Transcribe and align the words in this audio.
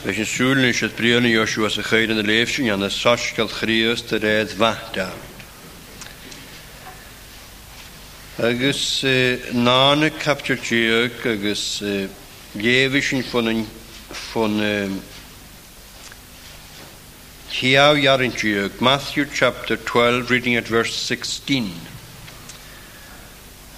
Bes 0.00 0.16
yn 0.16 0.24
sŵl 0.30 0.56
yn 0.62 0.66
eisiau 0.70 0.88
brion 0.98 1.26
i 1.28 1.30
Joshua 1.34 1.68
sy'n 1.72 1.84
chyd 1.84 2.12
yn 2.14 2.22
y 2.22 2.22
leif 2.24 2.52
sy'n 2.54 2.68
y 2.72 2.86
sos 2.94 3.24
gael 3.36 3.50
chrius 3.52 4.00
dy 4.08 4.16
redd 4.22 4.52
fahda. 4.56 5.04
Agus 8.48 8.80
nána 9.58 10.08
captur 10.22 10.56
tíag 10.64 11.18
agus 11.34 11.66
lévis 12.64 13.10
yn 13.18 13.26
ffwn 13.28 13.52
ffwn 14.22 14.56
Hiaw 17.58 17.98
Iarin 18.00 18.32
Diog, 18.40 18.80
Matthew 18.80 19.26
chapter 19.36 19.76
12, 19.76 20.30
reading 20.32 20.54
at 20.56 20.70
verse 20.78 20.94
16. 20.96 21.68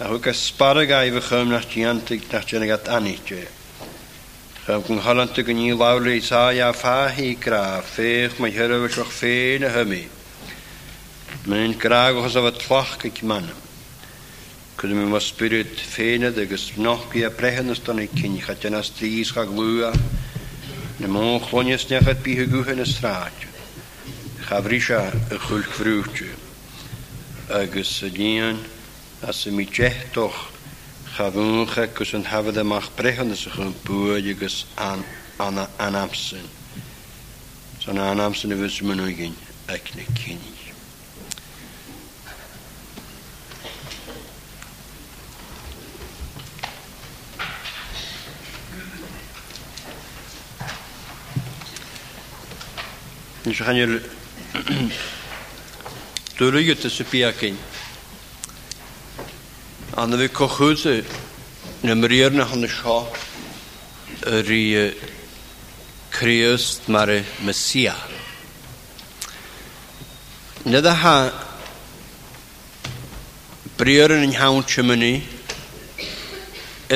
A 0.06 0.12
hwg 0.12 0.30
asparag 0.36 0.94
a'i 1.00 1.10
fychym 1.18 1.50
na 1.50 1.58
ti 1.66 1.82
antig 1.90 2.30
na 2.30 2.44
ti'n 2.46 2.68
agat 2.68 2.86
anid 2.98 3.26
kun 4.86 4.98
hallan 4.98 5.28
tugan 5.28 5.56
ní 5.56 5.72
lála 5.72 6.10
Isája 6.10 6.72
fáhí 6.72 7.34
grá 7.38 7.82
féch 7.82 8.38
mai 8.38 8.50
hirvach 8.50 9.10
féin 9.12 9.64
a 9.64 9.70
humi. 9.78 10.08
Minn 11.46 11.74
grágus 11.78 12.34
af 12.36 12.44
a 12.46 12.50
tlach 12.50 12.94
ag 13.04 13.18
mannam. 13.22 13.56
Cwyd 14.76 14.92
mi 14.94 15.04
mas 15.04 15.24
spirit 15.26 15.80
féinad 15.80 16.34
de 16.34 16.46
nochgi 16.76 17.24
a 17.24 17.30
brehanastan 17.30 17.98
ag 18.00 18.10
cyn 18.20 18.38
chatian 18.38 18.74
as 18.74 18.90
trís 18.90 19.32
chag 19.34 19.50
lua 19.50 19.92
na 21.00 21.08
môn 21.08 21.40
chlonias 21.40 21.86
nechat 21.90 22.22
bihe 22.22 22.46
guhan 22.46 22.80
a 22.80 22.84
srádio. 22.86 23.48
Chavrisha 24.48 25.10
a 25.30 25.34
chwlch 25.38 25.72
frwtio 25.74 26.34
agus 27.50 28.02
a 28.02 28.08
dían 28.08 28.58
as 29.22 29.46
y 29.46 29.50
mi 29.50 29.66
jehtoch 29.66 30.51
Gavunge 31.18 31.86
kussen 31.92 32.24
hebben 32.26 32.52
de 32.54 32.62
mag 32.62 32.88
pregen 32.94 33.36
zich 33.36 33.56
een 33.56 33.74
So 34.48 34.64
aan 34.74 35.04
aan 35.36 35.66
aanamsen. 35.76 36.40
Zo'n 37.78 38.48
de 38.48 38.64
is 38.64 38.80
me 38.80 38.94
nu 38.94 39.08
ik 39.08 39.30
ekne 39.64 40.02
kenning. 40.12 40.60
Dus 53.42 53.58
we 53.58 53.64
gaan 53.64 53.74
jullie 56.54 57.60
Anna 59.94 60.16
fi 60.16 60.26
cochwyd 60.32 61.04
na 61.84 61.92
mriar 61.94 62.32
na 62.32 62.46
hwnnw 62.48 62.68
sio 62.72 62.94
yr 64.30 64.48
i 64.56 64.66
Crios 66.16 66.78
mae'r 66.94 67.12
Mesia. 67.44 67.92
Nid 70.64 70.86
a 70.88 70.94
ha 70.96 71.14
briar 73.76 74.14
yn 74.16 74.24
yng 74.30 74.32
nghawn 74.32 74.64
chymyni 74.64 75.10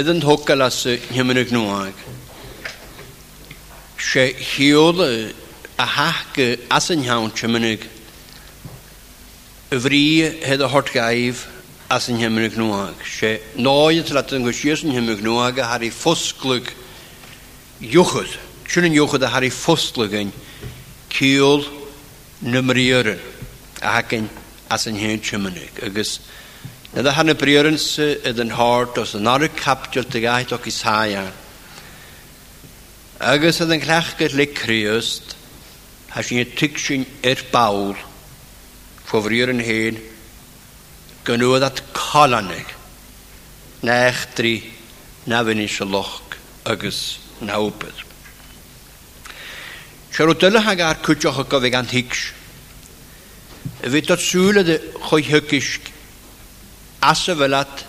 edyn 0.00 0.24
hwgal 0.24 0.64
as 0.70 0.78
y 0.88 0.94
y 1.20 1.28
gnwag. 1.52 2.00
Se 4.00 4.24
hiol 4.54 5.02
a 5.76 5.86
hach 5.98 6.40
as 6.72 6.88
y 6.96 6.96
nghawn 7.04 7.28
chymynig 7.36 7.84
y 9.68 9.82
fri 9.84 10.02
hedd 10.48 10.64
o 10.64 10.68
hort 10.72 10.88
gaif 10.96 11.44
as 11.90 12.08
yn 12.10 12.16
hymryd 12.20 12.54
nhwag. 12.58 12.94
Se 13.06 13.34
noi 13.62 13.98
at 14.00 14.10
lat 14.14 14.32
yn 14.34 14.46
as 14.50 14.64
yn 14.84 14.94
hymryd 14.96 15.20
nhwag 15.24 15.58
a 15.62 15.64
har 15.70 15.82
i 15.86 15.90
ffosglwg 15.94 16.66
iwchyd. 17.86 18.32
Siwn 18.66 18.88
yn 18.88 18.98
iwchyd 18.98 19.26
a 19.26 19.28
har 19.36 19.44
i 19.46 19.50
ffosglwg 19.54 20.12
yn 20.22 20.30
ciol 21.14 21.62
nymriorin 22.46 23.22
a 23.82 23.84
hac 24.00 24.10
as 24.68 24.82
yn 24.90 24.98
hyn 25.00 25.22
chymynig. 25.22 25.74
Agus 25.86 26.10
da 26.96 27.10
hann 27.12 27.28
y 27.34 27.34
briorin 27.36 27.76
sy 27.78 28.16
yd 28.26 28.40
yn 28.40 28.54
hort 28.56 28.96
os 28.98 29.12
yn 29.18 29.28
ok 29.28 29.44
is 29.44 29.52
capdiol 29.60 30.06
dy 30.10 30.24
gaith 30.24 30.54
o'ch 30.56 30.70
isaia. 30.72 31.26
Agus 33.20 33.60
yd 33.62 33.68
yn 33.74 33.84
glach 33.84 34.10
gyd 34.18 34.32
le 34.36 34.48
criost 34.52 35.36
has 36.16 36.32
yn 36.32 36.40
y 36.42 36.48
tigsyn 36.56 37.04
i'r 37.22 37.44
bawl 37.54 37.92
hyn 39.06 39.92
gynnwyd 41.26 41.62
at 41.66 41.82
colonig. 41.94 42.66
Nech 43.82 44.18
dri 44.38 44.54
na 45.30 45.42
fyny 45.44 45.66
siolwch 45.70 46.38
agos 46.70 47.00
na 47.44 47.58
wbyd. 47.62 48.02
Siar 50.14 50.30
o 50.32 50.34
ag 50.38 50.80
ar 50.80 51.00
cwtioch 51.04 51.40
o 51.42 51.44
gofig 51.52 51.74
antics. 51.74 52.30
Y 53.84 53.90
fyd 53.92 54.08
o'r 54.14 54.22
sŵl 54.22 54.60
ydy 54.62 54.78
chwy 55.08 55.26
hygis 55.26 55.70
as 57.04 57.26
y 57.30 57.34
fylad 57.36 57.82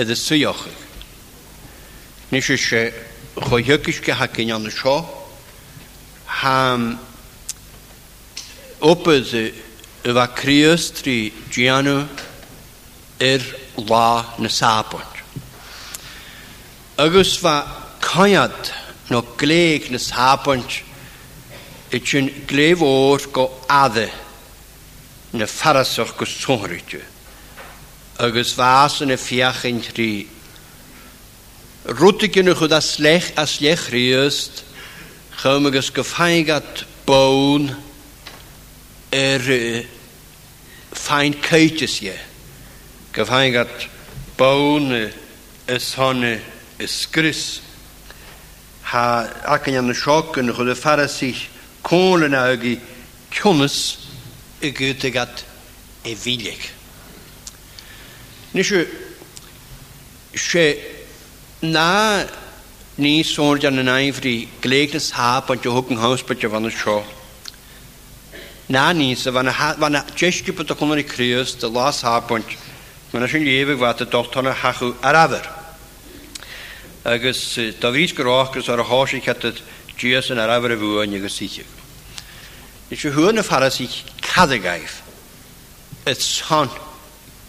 ydy 0.00 0.14
syioch. 0.16 0.64
Nes 2.32 2.48
eisiau 2.50 2.92
chwy 3.48 3.60
hygis 3.68 4.00
a 4.10 4.14
hagyn 4.22 4.54
iawn 4.54 4.70
y 4.70 4.72
sio. 4.74 5.00
Ham 6.40 6.94
wbyd 8.84 9.34
y 9.34 9.48
fa 10.14 10.26
criostri 10.36 11.20
gianw 11.54 12.04
i'r 13.22 13.42
la 13.76 14.34
na 14.42 14.48
sāpont. 14.50 15.10
Agus 16.98 17.36
fa 17.38 17.60
coiad 18.02 18.70
no 19.10 19.20
gleig 19.38 19.88
na 19.92 19.98
sāpont 20.02 20.80
i 21.94 22.00
chi'n 22.02 22.28
gleif 22.50 22.80
o'r 22.82 23.26
go 23.34 23.48
adde 23.70 24.08
na 25.38 25.46
ffarasach 25.50 26.16
go 26.18 26.24
sônrydw. 26.26 27.02
Agus 28.22 28.52
fas 28.54 29.00
yn 29.02 29.14
y 29.14 29.18
fiach 29.18 29.64
yn 29.70 29.80
tri. 29.82 30.10
i 31.84 32.38
yn 32.42 32.48
ychyd 32.54 32.72
a 32.74 32.80
slech 32.82 33.32
a 33.38 33.44
slech 33.46 33.82
rhywst, 33.92 34.62
chym 35.42 35.66
agos 35.70 35.90
gyffaigat 35.92 36.84
bawn 37.06 37.66
er 39.14 39.42
uh, 39.42 39.82
ffain 40.96 41.34
ceitis 41.44 41.98
ie. 42.02 42.06
Yeah 42.14 42.30
gyfaingat 43.14 43.86
bawn 44.38 44.90
ys 45.70 45.92
honne 45.94 46.32
ys 46.82 46.94
gris. 47.14 47.42
Ha 48.90 49.06
ac 49.54 49.68
yn 49.70 49.76
y 49.78 49.82
yn 49.84 49.94
ychydig 49.94 50.72
y 50.74 50.74
ffarasich 50.76 51.44
cwlen 51.86 52.26
yna 52.32 52.42
ygi 52.56 52.72
cwnys 53.38 53.76
y 54.64 54.72
gydig 54.76 55.18
at 55.22 55.44
e 56.04 56.16
filig. 56.18 56.66
Nisio, 58.54 58.82
se 60.34 60.66
na 61.62 62.18
ni 63.02 63.16
ní 63.22 63.24
sôr 63.30 63.58
jan 63.62 63.78
yn 63.82 63.90
aifri 63.94 64.46
glegnes 64.62 65.10
ha 65.16 65.38
bant 65.46 65.62
o 65.66 65.72
hwg 65.78 65.94
yn 65.96 66.02
haws 66.02 66.22
bant 66.28 66.42
o 66.46 66.50
fan 66.52 66.66
y 66.68 66.74
sio. 66.74 66.98
Na 68.74 68.90
ni 68.96 69.12
so 69.18 69.30
fan 69.34 69.46
y 69.50 70.04
jestu 70.18 70.50
bant 70.54 70.70
o 70.74 70.82
cwnnw 70.82 71.02
i 71.06 71.06
crios, 71.08 71.54
dy 71.58 71.66
las 71.74 72.02
ha 72.06 72.18
bant 72.28 72.54
Mae'n 73.14 73.30
sy'n 73.30 73.44
llefig 73.46 73.78
fat 73.78 74.00
y 74.02 74.04
dolt 74.10 74.34
hwnna 74.34 74.50
hachw 74.58 74.88
ar 75.06 75.14
afer. 75.20 75.44
Agus 77.06 77.40
da 77.78 77.92
fris 77.94 78.10
gyrwch 78.16 78.54
gys 78.56 78.66
ar 78.74 78.80
y 78.82 78.86
hos 78.88 79.12
i 79.14 79.20
cadwyd 79.22 79.60
Gios 79.94 80.30
yn 80.34 80.40
ar 80.42 80.50
afer 80.56 80.72
y 80.74 80.78
fwy 80.80 81.04
yn 81.04 81.12
ag 81.20 81.26
ysig. 81.28 81.60
Nid 82.88 83.04
yw 83.04 83.12
hwn 83.14 83.38
y 83.38 83.44
ffaras 83.46 83.78
i 83.84 83.86
cadagaif. 84.26 84.96
Et 86.10 86.18
son 86.18 86.66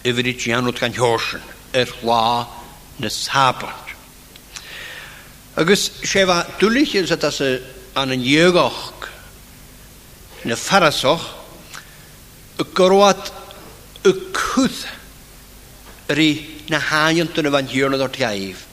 y 0.05 0.13
fyddi 0.13 0.35
gianwyd 0.43 0.77
gan 0.79 0.93
hiorsen. 0.93 1.41
yr 1.75 1.89
la 2.07 2.45
na 3.03 3.09
sabant. 3.11 3.89
Agus 5.59 5.87
sefa 6.07 6.37
dwlych 6.61 6.93
yn 7.01 7.09
sydd 7.09 7.25
as 7.27 7.41
an 7.99 8.13
yn 8.15 8.21
iegoch 8.23 9.09
na 10.47 10.55
farasoch 10.61 11.25
y 12.61 12.67
gorwad 12.79 13.27
y 14.07 14.13
cwthau 14.31 14.93
ri 16.09 16.47
na 16.69 16.79
haien 16.79 17.27
tunne 17.33 17.49
van 17.51 17.67
hierna 17.67 17.97
dort 17.97 18.15
gaif. 18.17 18.63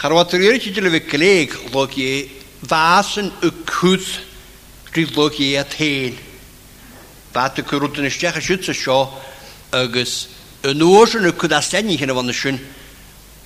Char 0.00 0.12
wat 0.14 0.32
er 0.34 0.40
yrtje 0.40 0.72
til 0.74 0.88
vi 0.90 1.00
kleg 1.00 1.52
log 1.74 1.92
vasen 2.70 3.30
u 3.44 3.50
kut 3.66 4.06
ri 4.96 5.04
log 5.14 5.34
i 5.40 5.56
at 5.56 5.72
hen. 5.74 6.16
Vat 7.32 7.58
u 7.58 7.62
kuruten 7.62 8.04
is 8.06 8.14
tjecha 8.18 8.40
schütze 8.40 8.74
scho 8.74 9.08
agus 9.72 10.28
yn 10.64 10.82
oorsen 10.82 11.26
u 11.28 11.32
kuda 11.32 11.60
stenni 11.62 11.96
hinne 11.98 12.12
van 12.14 12.26
de 12.26 12.32
schön 12.32 12.58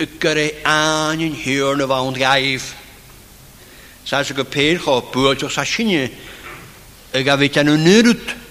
u 0.00 0.06
kare 0.18 0.52
aanin 0.64 1.34
hierna 1.34 1.86
van 1.86 2.14
gaif. 2.14 2.74
Sa 4.04 4.22
se 4.24 4.34
go 4.34 4.44
peir 4.44 4.78
cho 4.78 5.00
buoch 5.12 5.50
sa 5.50 5.64
shinne 5.64 6.10
u 7.14 7.18
gavit 7.24 7.56
an 7.56 7.66
nou 7.66 7.74
unurut. 7.74 8.44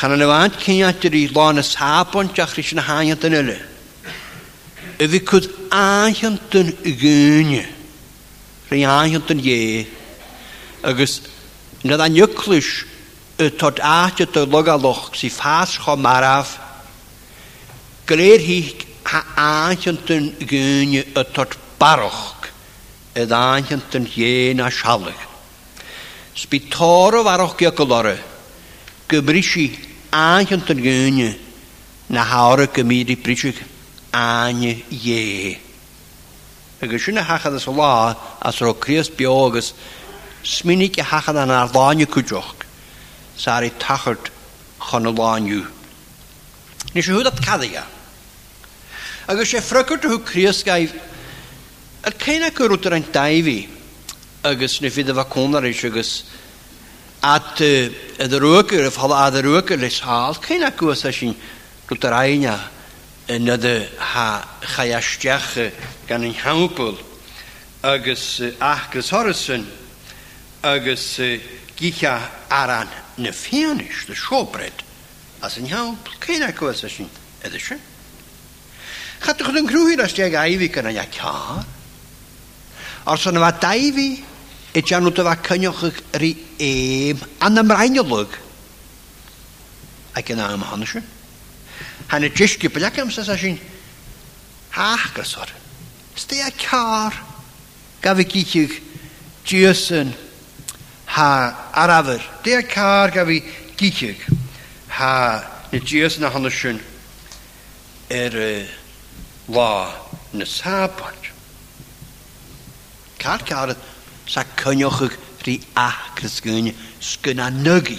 Chan 0.00 0.14
yn 0.16 0.22
y 0.24 0.26
fan 0.30 0.54
cyniad 0.56 1.02
yr 1.04 1.14
i 1.18 1.20
lon 1.36 1.60
y 1.60 1.62
sabon 1.66 2.30
jachri 2.32 2.62
sy'n 2.64 2.78
hanyad 2.86 3.24
yn 3.28 3.34
ylu. 3.36 3.56
Ydy 5.04 5.18
cwyd 5.28 5.48
ahyd 5.76 6.38
dyn 6.54 6.70
y 6.88 6.94
gyni. 7.02 7.58
Rhyn 8.70 8.86
ahyd 8.88 9.26
dyn 9.28 9.42
ie. 9.44 9.82
Agus 10.88 11.18
yn 11.82 11.92
yda 11.92 12.06
nyclwys 12.14 12.70
y 13.44 13.50
tod 13.60 13.82
ahyd 13.84 14.24
y 14.40 14.46
logalwch 14.48 15.18
sy'n 15.20 15.34
ffas 15.36 15.76
cho 15.84 15.98
maraf. 16.00 16.54
Gleir 18.08 18.40
hi 18.48 18.58
ahyd 19.12 19.84
yn 20.16 20.32
gyni 20.40 21.04
y 21.12 21.26
tod 21.36 21.58
baroch. 21.76 22.48
Y 23.20 23.28
ahyd 23.28 23.76
yn 24.00 24.08
ie 24.16 24.32
na 24.56 24.72
sialig. 24.72 25.12
Sbi 26.40 26.64
toro 26.72 27.20
farwch 27.28 27.58
gyglore. 27.60 28.16
Gymrysi 29.10 29.68
Anchen 30.12 30.60
ter 30.66 30.74
gönne 30.74 31.36
na 32.08 32.24
haure 32.24 32.66
gemiri 32.66 33.14
britschig 33.14 33.60
anje 34.12 34.82
je. 34.90 35.56
Agus 36.82 37.04
sinna 37.04 37.20
hachad 37.22 37.54
as 37.54 37.66
lá 37.66 38.16
as 38.42 38.60
ro 38.60 38.70
er 38.70 38.74
Chris 38.74 39.08
biogus 39.08 39.72
sminig 40.42 40.98
a 40.98 41.02
hachad 41.04 41.36
an 41.40 41.48
arláine 41.50 42.06
cúideoch 42.06 42.64
sa 43.36 43.58
i 43.62 43.68
tachart 43.70 44.30
chun 44.80 45.06
a 45.06 45.12
lániu. 45.12 45.64
Nis 46.92 47.06
sé 47.06 47.12
húdat 47.12 47.38
cadaia. 47.40 47.84
Agus 49.28 49.48
sé 49.52 49.60
fracart 49.60 50.02
thu 50.02 50.18
Chris 50.24 50.64
gaif 50.64 50.92
a 52.02 52.10
céine 52.10 52.52
go 52.52 52.66
rútar 52.66 52.96
an 52.96 53.04
daihí 53.12 53.68
agus 54.42 54.80
na 54.82 54.88
fi 54.88 55.02
is 55.02 55.84
agus 55.86 56.24
at 57.22 57.60
eh, 57.60 57.88
de 58.18 58.38
roker 58.40 58.84
of 58.86 58.96
hal 58.96 59.30
de 59.30 59.42
roker 59.42 59.76
les 59.78 60.00
akkoord 60.02 60.38
kena 60.40 60.70
in 61.04 61.12
sin 61.12 61.36
kutaraina 61.86 62.54
na 63.38 63.56
de 63.56 63.86
ha 63.98 64.42
chayastiach 64.62 65.52
gan 66.08 66.24
in 66.24 66.32
hampel 66.34 66.96
agus 67.84 68.40
eh, 68.40 68.52
achgus 68.58 69.10
horison 69.10 69.66
agus 70.64 71.18
gicha 71.18 72.04
eh, 72.04 72.30
aran 72.50 72.88
na 73.18 73.28
fianish 73.32 74.06
de 74.06 74.14
shopret 74.14 74.82
as 75.42 75.58
in 75.58 75.66
hampel 75.66 76.16
kena 76.20 76.52
kuasa 76.54 76.88
sin 76.88 77.08
edische 77.42 77.78
Gaat 79.20 79.36
toch 79.36 79.54
een 79.54 79.68
groeien 79.68 80.00
als 80.00 80.12
jij 80.14 80.32
eiwig 80.34 80.70
kan 80.72 80.84
een 80.86 80.92
je 80.94 81.02
Als 83.04 83.24
een 83.24 83.32
nou 83.32 83.42
wat 83.44 83.60
e 84.74 84.82
jan 84.86 85.02
nhw 85.02 85.10
dyfa 85.14 85.34
cynnioch 85.46 85.80
yr 86.14 86.22
i 86.24 86.30
eim 86.66 87.24
an 87.42 87.58
ymraen 87.64 87.96
lwg. 88.02 88.36
Ac 90.18 90.30
yna 90.34 90.48
am 90.54 90.62
hon 90.70 90.84
eisiau. 90.86 91.02
Hann 92.10 92.26
y 92.26 92.30
jysgu 92.34 92.70
bylach 92.72 92.98
am 93.02 93.10
sy'n 93.12 93.26
sy'n 93.26 93.56
hach 94.76 95.08
gysor. 95.16 95.50
Sdi 96.18 96.40
a 96.46 96.50
car 96.62 97.14
gaf 98.02 98.18
i 98.22 98.26
gychig 98.30 98.76
diysyn 99.48 100.12
ha 101.16 101.30
arafyr. 101.82 102.22
Sdi 102.40 102.54
a 102.58 102.62
car 102.62 103.10
gaf 103.14 103.30
i 103.30 103.42
gychig 103.78 104.22
ha 104.94 105.12
nid 105.72 105.86
diysyn 105.86 106.26
a 106.26 106.30
hon 106.34 106.46
eisiau 106.50 106.78
er 108.10 108.34
la 109.48 109.70
na 110.32 110.46
sabod. 110.46 111.18
Car 113.18 113.42
carodd 113.46 113.89
sa 114.30 114.44
cynnwch 114.60 115.00
ych 115.02 115.14
rhi 115.44 115.56
ac 115.82 116.20
yn 116.22 116.30
sgyn, 116.30 116.66
sgyn 117.02 117.40
a 117.42 117.48
nygu, 117.50 117.96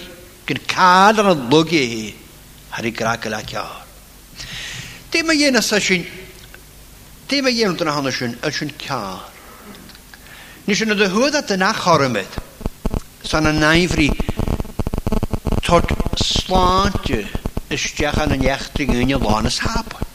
gyn 0.48 0.60
cael 0.70 1.18
ar 1.20 1.26
y 1.28 1.34
lwgu 1.36 1.80
hi, 1.90 2.06
ar 2.72 2.88
ei 2.88 2.92
grag 2.96 3.26
yla 3.28 3.42
ciar. 3.48 3.82
Dim 5.12 5.28
a 5.28 5.36
ien 5.36 5.60
asa 5.60 5.76
sy'n, 5.82 6.06
dim 7.28 7.50
a 7.50 7.52
ien 7.52 7.76
yn 7.76 7.92
hana 7.92 8.08
sy'n, 8.16 8.38
a 8.40 8.48
sy'n 8.48 8.72
ciar. 8.80 9.28
nes 10.64 10.78
yna 10.84 10.94
dy 10.94 11.08
hwyd 11.10 11.34
at 11.34 11.50
yna 11.52 11.68
chorymyd, 11.74 12.36
sa'n 13.26 13.50
y 13.50 13.52
naifri, 13.58 14.08
tot 15.66 15.92
slantio, 16.22 17.26
ysdiach 17.74 18.22
an 18.24 18.36
yn 18.38 18.46
iech 18.46 18.70
dy 18.78 18.86
gyn 18.88 19.10
y 19.12 19.18
lon 19.20 19.50
ys 19.52 19.60
hapon. 19.66 20.08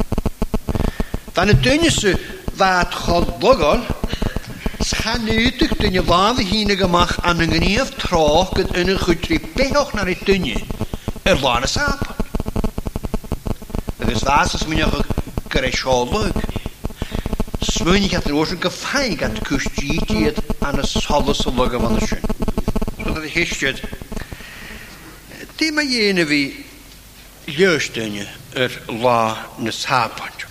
Dan 1.38 1.52
y 1.54 1.58
dynys 1.62 2.00
y 2.10 2.16
fath 2.58 2.96
chodlogol, 3.04 3.84
Chanúach 4.94 5.58
duine 5.76 6.02
bhád 6.02 6.38
hína 6.48 6.76
goach 6.80 7.20
an 7.26 7.42
er 7.42 7.44
an 7.44 7.52
gníomh 7.52 7.92
troch 8.00 8.54
go 8.56 8.64
ina 8.80 8.96
chutrí 8.98 9.36
beoch 9.56 9.92
na 9.94 10.06
i 10.08 10.16
duine 10.16 10.56
ar 11.26 11.36
lána 11.44 11.68
sapa. 11.68 12.16
Agus 14.00 14.24
dásas 14.24 14.62
y 14.64 14.64
smynioch 14.64 14.96
o 14.96 15.60
seolug. 15.76 16.36
Smynioch 17.62 18.14
at 18.22 18.28
roos 18.32 18.54
go 18.56 18.70
feig 18.70 19.22
an 19.22 19.36
custíiad 19.50 20.38
an 20.64 20.80
solas 20.88 21.44
a 21.46 21.52
lugam 21.52 21.84
an 21.88 22.00
sin. 22.08 22.24
So 23.04 23.22
a 23.22 23.28
hiistead. 23.28 23.84
Dé 25.58 25.68
a 25.68 25.84
dhéana 25.84 26.24
bhí 26.32 26.64
leusduine 27.48 28.26
ar 28.56 28.72
lá 28.88 29.36
na 29.60 29.70
sápaint. 29.72 30.47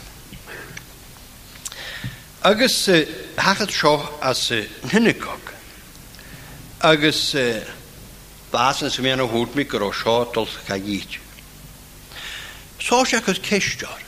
Agus 2.46 2.86
eh, 2.90 3.02
hachat 3.44 3.72
seo 3.74 3.96
as 4.22 4.40
hinnicog. 4.92 5.48
Eh, 5.48 6.92
agus 6.92 7.34
eh, 7.34 7.58
básan 8.52 8.88
sem 8.94 9.04
éana 9.10 9.26
hút 9.28 9.48
mikor 9.58 9.82
ó 9.82 9.92
seo 9.92 10.20
dol 10.32 10.46
cha 10.68 10.74
gíte. 10.78 11.18
Só 12.78 13.02
se 13.04 13.16
agus 13.18 13.40
ceistear. 13.42 13.98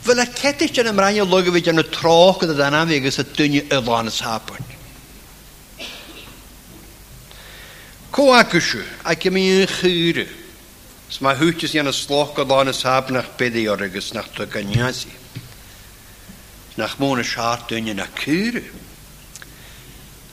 Fyla 0.00 0.22
a 0.24 0.32
ceteiste 0.32 0.80
am 0.88 0.96
rhaid 1.04 1.28
logo 1.28 1.52
fi 1.52 1.60
yn 1.68 1.84
y 1.84 1.86
troch 1.92 2.40
gyda 2.40 2.56
dan 2.62 2.78
am 2.80 2.88
agus 2.96 3.20
a 3.20 3.26
dynnu 3.36 3.66
y 3.66 3.82
lan 3.84 4.08
y 4.08 4.16
sapon. 4.16 4.72
Co 8.16 8.30
agwysio, 8.32 8.80
ac 9.04 9.28
ym 9.28 9.36
un 9.44 9.68
chyr. 9.76 10.24
Sma 11.12 11.36
hwtys 11.36 11.76
yn 11.76 11.92
y 11.92 11.96
sloch 12.00 12.32
gyda 12.40 12.48
lan 12.62 12.72
y 12.72 12.78
sapon 12.80 13.20
a'ch 13.20 13.34
byddi 13.38 13.68
o'r 13.74 13.84
agos 13.92 14.14
na'ch 14.16 14.36
to 14.40 14.48
ganyasu 14.48 15.12
nach 16.78 16.98
mona 17.00 17.24
schart 17.24 17.70
dünne 17.70 17.92
nach 18.00 18.12
küre 18.14 18.62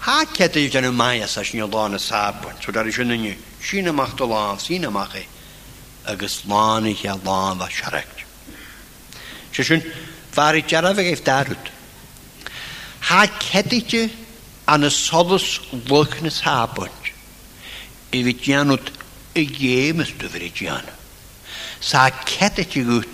ha 0.06 0.18
kette 0.34 0.60
ich 0.60 0.72
dann 0.72 0.96
mei 0.96 1.22
as 1.24 1.34
schon 1.48 1.72
da 1.72 1.88
na 1.90 1.98
sab 1.98 2.38
so 2.64 2.72
da 2.72 2.86
ich 2.86 2.98
nenne 3.00 3.32
schine 3.68 3.92
macht 3.92 4.20
da 4.22 4.26
lang 4.34 4.60
schine 4.66 4.90
mache 4.98 5.24
a 6.04 6.14
geslane 6.22 6.90
ich 6.92 7.02
da 7.02 7.16
war 7.60 7.70
schreck 7.80 8.14
schön 9.52 9.82
war 10.36 10.54
ich 10.54 10.68
gerade 10.68 10.96
weg 10.98 11.26
da 11.26 11.42
rut 11.42 11.66
ha 13.10 13.22
kette 13.50 13.75
ich 13.82 13.96
an 14.68 14.84
a 14.84 14.90
solus 15.04 15.48
wirknis 15.92 16.38
habt 16.46 17.14
i 18.14 18.24
wit 18.28 18.42
janut 18.52 18.86
e 19.34 19.44
gemst 19.60 20.16
du 20.22 20.28
wit 20.36 20.62
jan 20.68 20.86
sa 21.92 22.06
kette 22.36 22.62
ich 22.68 22.75
gut 22.92 23.14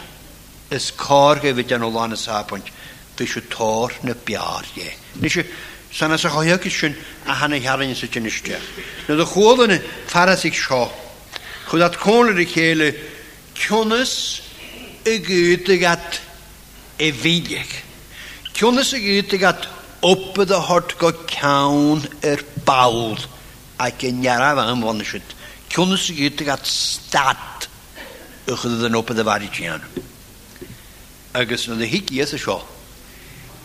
is 0.71 0.93
cárge 0.97 1.53
vi 1.53 1.73
an 1.73 1.81
lána 1.93 2.15
sápont 2.15 2.71
fi 3.15 3.25
se 3.25 3.41
tor 3.41 3.93
na 4.03 4.13
bearé. 4.23 4.95
Ní 5.21 5.29
se 5.29 5.43
sanna 5.91 6.17
sa 6.17 6.29
chohioki 6.29 6.69
sin 6.71 6.95
a 7.27 7.33
hanna 7.33 7.59
hearan 7.59 7.93
sa 7.95 8.07
tiniste. 8.07 8.57
Na 9.07 9.19
a 9.21 9.25
chólanna 9.25 9.77
farasig 10.07 10.53
seo. 10.53 10.87
Chd 11.67 11.81
at 11.83 11.97
yr 11.97 12.39
i 12.39 12.45
chéle 12.47 12.89
knas 13.53 14.13
i 15.05 15.19
gútegat 15.19 16.21
i 16.99 17.11
viideach. 17.11 17.75
Knas 18.55 18.93
y 18.93 19.27
gat 19.37 19.67
oppe 20.01 20.47
a 20.51 20.59
hort 20.59 20.97
go 20.97 21.11
cawn 21.27 22.07
yr 22.23 22.39
bawl 22.65 23.17
ac 23.77 24.05
yn 24.07 24.23
iaraf 24.23 24.57
am 24.63 24.83
wanne 24.87 25.03
siwt. 25.03 25.35
Knas 25.69 26.07
i 26.13 26.15
gútegat 26.19 26.63
stad 26.65 27.67
ychydig 28.47 28.87
yn 28.89 28.97
oppe 28.97 29.13
y 29.19 29.23
fari 29.27 29.49
tianw 29.51 30.07
agus 31.33 31.67
na 31.67 31.75
hiici 31.85 32.19
is 32.19 32.33
a 32.33 32.37
seo. 32.37 32.61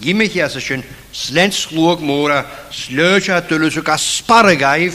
Gimimi 0.01 0.29
he 0.29 0.49
sin 0.61 0.83
slent 1.13 1.53
slúg 1.53 1.99
móra 2.01 2.45
slöse 2.71 3.41
tulusú 3.49 3.81
a 3.85 3.97
sparagaibh 3.97 4.95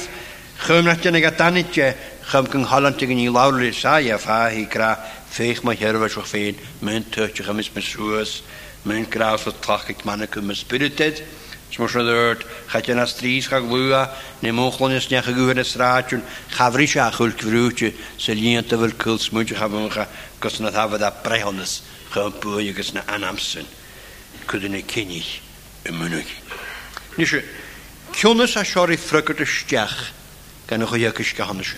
chumnachtena 0.65 1.25
a 1.27 1.31
danite 1.31 1.95
chum 2.29 2.45
gon 2.45 2.65
halanta 2.65 3.05
ní 3.05 3.29
láir 3.29 3.73
sa 3.73 3.97
a 3.99 4.17
fá 4.17 4.49
hi 4.49 4.65
gra 4.69 4.95
féich 5.31 5.63
mai 5.63 5.75
herbh 5.75 6.09
seo 6.09 6.21
féin 6.21 6.55
men 6.81 7.03
tuirte 7.09 7.43
chamis 7.43 7.69
mesúas, 7.73 8.41
men 8.85 9.05
graf 9.09 9.47
a 9.47 9.51
tlachaigh 9.51 10.05
manna 10.05 10.27
go 10.27 10.41
me 10.41 10.53
spirited, 10.55 11.23
Smos 11.71 11.95
na 11.95 12.01
ddwrt, 12.03 12.41
chadyn 12.67 12.99
a 12.99 13.05
stris 13.07 13.45
chag 13.47 13.63
lwa, 13.63 14.01
neu 14.43 14.51
mwchlon 14.51 14.91
ys 14.97 15.05
nech 15.07 15.23
ag 15.31 15.37
yw'r 15.39 15.61
ysratiwn, 15.63 16.19
chafri 16.51 16.83
siach 16.91 17.15
yw'r 17.23 17.31
cyfrwtio, 17.39 17.93
sy'n 18.19 18.35
liant 18.43 18.75
efo'r 18.75 18.91
cwls 18.99 19.29
mwyn 19.31 19.47
chafwng 19.47 19.87
na 19.87 20.71
thafod 20.75 20.99
a 21.07 21.13
Chael 22.11 22.31
Frau 22.33 22.41
Burjiges 22.41 22.91
na 22.93 23.01
anamsyn. 23.07 23.65
Cwyd 24.49 24.65
yn 24.67 24.75
y 24.75 24.81
cynnig 24.89 25.27
y 25.87 25.93
mynig. 25.95 26.27
Nisio, 27.15 27.39
kionis 28.15 28.55
a 28.59 28.65
siori 28.67 28.97
ffrygyd 28.99 29.39
y 29.43 29.47
stiach 29.47 29.95
gan 30.67 30.83
o'ch 30.83 30.95
oiagys 30.97 31.31
gahannes. 31.37 31.71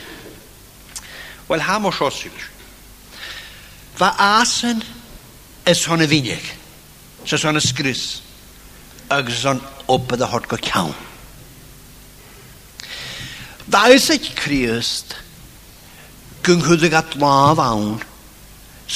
Wel, 1.50 1.62
ha 1.68 1.78
mo 1.82 1.92
siosil. 1.94 2.34
Fa 4.00 4.10
asyn 4.42 4.82
ys 5.70 5.84
hwn 5.90 6.02
y 6.02 6.08
finig. 6.10 6.48
Sys 7.30 7.46
hon 7.46 7.62
ysgris. 7.62 8.06
Ag 9.14 9.30
zon 9.30 9.62
obydd 9.94 10.24
a 10.26 10.32
hod 10.34 10.50
go 10.50 10.58
cawn. 10.66 10.96
Da 13.70 13.86
ys 13.94 14.10
eich 14.18 14.32
Christ 14.42 15.14
gynghwydig 16.44 16.98
at 17.00 17.14
laf 17.22 17.60
awn 17.64 18.00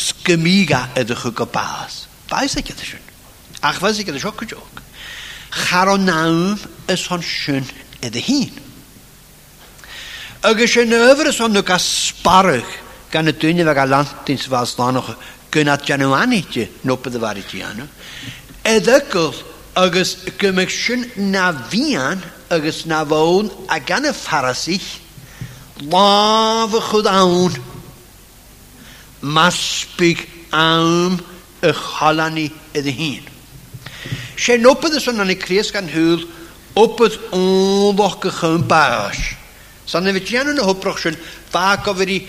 skemiga 0.06 0.82
edrych 1.02 1.26
o 1.30 1.32
gobaas. 1.40 1.94
Bais 2.30 2.56
ag 2.58 2.70
edrych 2.72 3.02
Ach 3.64 3.80
fes 3.82 4.00
ag 4.00 4.10
edrych 4.12 4.26
o 4.30 4.34
gydwg. 4.38 4.82
Charo 5.52 5.98
nawm 5.98 6.58
ys 6.92 7.06
hon 7.10 7.24
sy'n 7.26 7.66
edrych 8.06 8.30
hun. 8.30 8.52
Agus 10.50 10.76
sy'n 10.76 10.94
yfyr 11.02 11.32
ys 11.32 11.40
hon 11.42 11.56
nhw 11.56 11.64
gael 11.66 11.82
sbarach 11.82 12.74
gan 13.14 13.32
y 13.32 13.34
dyn 13.42 13.64
efo 13.64 13.74
gael 13.80 13.92
lantyn 13.96 14.40
sy'n 14.42 14.54
nog 14.54 14.78
lanoch 14.80 15.10
gynnad 15.52 15.86
janwani 15.88 16.44
ti, 16.46 16.68
nopad 16.86 17.18
y 17.18 17.22
fari 17.24 17.46
ti 17.50 17.64
anw. 17.66 17.88
Edygol 18.70 19.34
agus 19.82 20.18
gymig 20.38 20.70
sy'n 20.74 21.08
na 21.34 21.50
fian 21.72 22.22
na 22.86 23.02
fawn 23.06 23.50
a 23.70 23.80
gan 23.80 24.06
y 24.08 24.14
ffarasich 24.14 25.02
laf 25.90 26.78
masbyg 29.22 30.20
am 30.54 31.18
y 31.64 31.72
cholani 31.74 32.50
ydy 32.78 32.94
hun. 32.94 33.26
Se 34.38 34.58
nobydd 34.62 34.94
ys 35.02 35.08
o'n 35.10 35.24
yn 35.24 35.32
ei 35.34 35.40
Cris 35.42 35.72
gan 35.74 35.88
hwyl, 35.90 36.22
ondoch 36.78 38.20
gych 38.22 38.44
yn 38.48 38.66
bach. 38.70 39.18
Sa'n 39.90 40.06
nefyd 40.06 40.30
jan 40.34 40.52
yn 40.52 40.62
y 40.62 40.66
hwbrwch 40.68 41.02
sy'n 41.08 41.18
fag 41.52 41.88
o 41.90 41.96
fyddi 41.98 42.20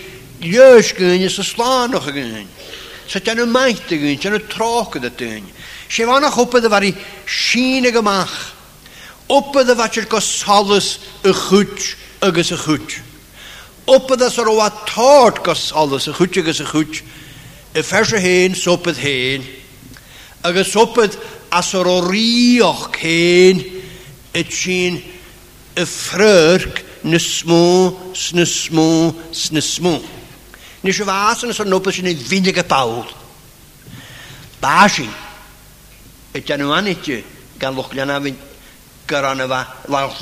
ywys 0.49 0.93
gyn 0.97 1.27
ys 1.27 1.37
y 1.37 1.45
slân 1.45 1.93
o'ch 1.99 2.09
gyn. 2.15 2.47
Sa'n 3.09 3.25
jan 3.27 3.43
y 3.43 3.45
maith 3.45 3.91
y 3.93 3.99
gyn, 4.01 4.17
jan 4.23 4.39
y 4.39 4.41
troch 4.49 4.95
gyda 4.95 5.13
dyn. 5.19 5.45
Se 5.89 6.07
fan 6.09 6.25
o'ch 6.25 6.41
obydd 6.41 6.65
y 6.69 6.73
fari 6.73 6.93
sîn 7.29 7.85
y 7.89 7.93
gymach. 7.93 8.33
Obydd 9.29 9.69
y 9.75 9.77
fatio'r 9.77 10.09
gosolus 10.09 10.95
y 11.29 11.35
chwt 11.45 11.91
agos 12.25 12.51
y 12.55 12.57
chwch. 12.57 12.99
Opad 13.89 14.21
as 14.21 14.37
ar 14.37 14.45
oa 14.47 14.69
tart 14.85 15.37
gos 15.43 15.71
olus, 15.73 16.05
y 16.05 16.13
chwtio 16.13 16.43
gos 16.45 16.59
y 16.61 16.65
chwt, 16.67 16.99
y 17.73 17.81
fersa 17.81 18.19
hen, 18.21 18.53
sopad 18.53 18.95
hen, 19.01 19.41
y 19.41 20.49
sopad 20.63 21.09
as 21.57 21.71
ar 21.73 21.87
o 21.89 21.95
rioch 22.05 22.93
hen, 23.01 23.57
y 24.37 24.43
chi'n 24.45 24.99
y 25.81 25.85
ffryrc 25.89 26.83
nysmw, 27.09 28.13
snysmw, 28.13 28.85
snysmw. 29.33 29.95
Nes 30.85 31.01
y 31.01 31.07
fas 31.09 31.41
yn 31.41 31.49
ysgrifennu 31.55 31.81
beth 31.81 31.97
sy'n 31.97 32.11
ei 32.11 32.19
fynig 32.29 32.61
y 32.61 32.65
bawl. 32.69 33.01
Basi, 34.61 35.07
y 36.37 36.43
dyn 36.45 36.61
nhw 36.61 36.77
anetio, 36.77 37.17
gan 37.59 37.73
lwchlian 37.73 38.13
a 38.13 38.19
fynd 38.21 38.45
gyrran 39.09 39.41
efa, 39.47 39.63
lawch 39.89 40.21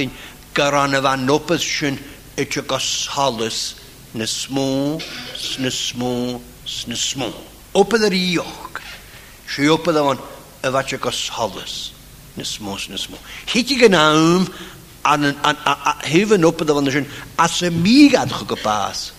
fynd 0.00 0.24
gyrran 0.56 0.96
efa 0.96 1.12
nopeth 1.20 1.60
sy'n 1.68 2.00
Itchakas 2.36 3.08
halis 3.10 3.74
nismo 4.14 4.98
snismo 5.36 6.40
snismo. 6.64 7.32
Open 7.74 8.00
the 8.00 8.08
riok. 8.08 8.80
She 9.46 9.64
e 9.64 9.66
the 9.92 10.02
one 10.02 10.16
avachakas 10.62 11.28
halis 11.30 11.92
nismo 12.38 12.72
snismo. 12.80 13.18
Hiti 13.46 13.76
genaum 13.76 14.48
an 15.04 15.24
an 15.24 15.34
an 15.66 16.00
heven 16.06 16.42
open 16.46 16.66
the 16.66 16.74
one 16.74 16.84
the 16.84 17.06
asemigad 17.38 18.28
gepaas. 18.48 19.12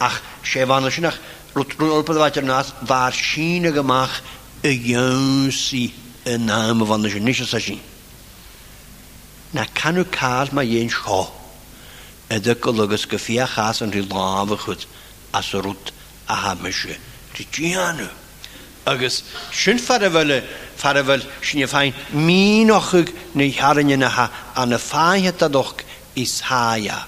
Ach, 0.00 0.22
she 0.44 0.62
van 0.64 0.84
the 0.84 1.06
ach 1.08 1.18
rotron 1.54 1.90
open 1.90 2.14
the 2.14 2.20
water 2.20 2.42
nas 2.42 2.72
waar 2.88 3.10
shine 3.10 3.64
gemach 3.64 4.20
a 4.62 4.78
jonsi 4.78 5.92
in 6.24 6.42
naam 6.42 6.84
van 6.86 7.02
de 7.02 7.08
genische 7.10 7.44
sessie. 7.44 7.80
Na 9.52 9.64
kanu 9.72 10.04
kaas 10.08 10.50
maar 10.52 10.64
jeen 10.64 10.88
school 10.88 11.40
edek 12.36 12.64
logus 12.78 13.04
kafiya 13.12 13.46
khasan 13.54 13.90
rilava 13.96 14.56
khut 14.64 14.86
asrut 15.40 15.84
ahamishe 16.34 16.94
tichianu 17.34 18.06
agus 18.92 19.16
sin 19.60 19.76
farhile 19.86 20.38
farhil 20.82 21.20
sinne 21.48 21.68
féin 21.72 21.92
mí 22.28 22.40
nachug 22.70 23.12
na 23.40 23.44
hearannenacha 23.58 24.26
anna 24.62 24.78
fáinhetá 24.90 25.48
doch 25.56 25.74
is 26.24 26.34
hája. 26.48 26.98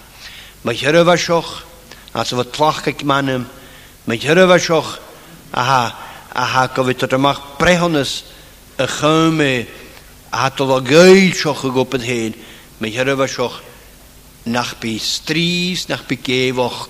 Ma 0.65 0.73
thurah 0.73 1.17
seoch 1.27 1.51
as 2.15 2.31
bh 2.39 2.45
tlacha 2.57 2.93
mannim, 3.11 3.43
me 4.07 4.17
thurah 4.17 4.59
seoch 4.69 4.95
aha 5.55 5.83
aha 6.33 6.67
go 6.75 6.85
bhí 6.85 6.95
amach 7.19 7.41
brehannas 7.61 8.13
a 8.85 8.85
e 8.85 8.87
chume 8.99 9.55
hat 10.41 10.59
a 10.61 10.77
géil 10.93 11.31
seoch 11.43 11.65
a 11.69 11.71
gopad 11.79 12.03
héin, 12.11 12.35
me 12.81 12.89
thurah 12.95 13.61
nach 14.47 14.75
bi 14.81 14.99
strís 14.99 15.89
nach 15.89 16.03
bí 16.05 16.17
gewoch 16.19 16.89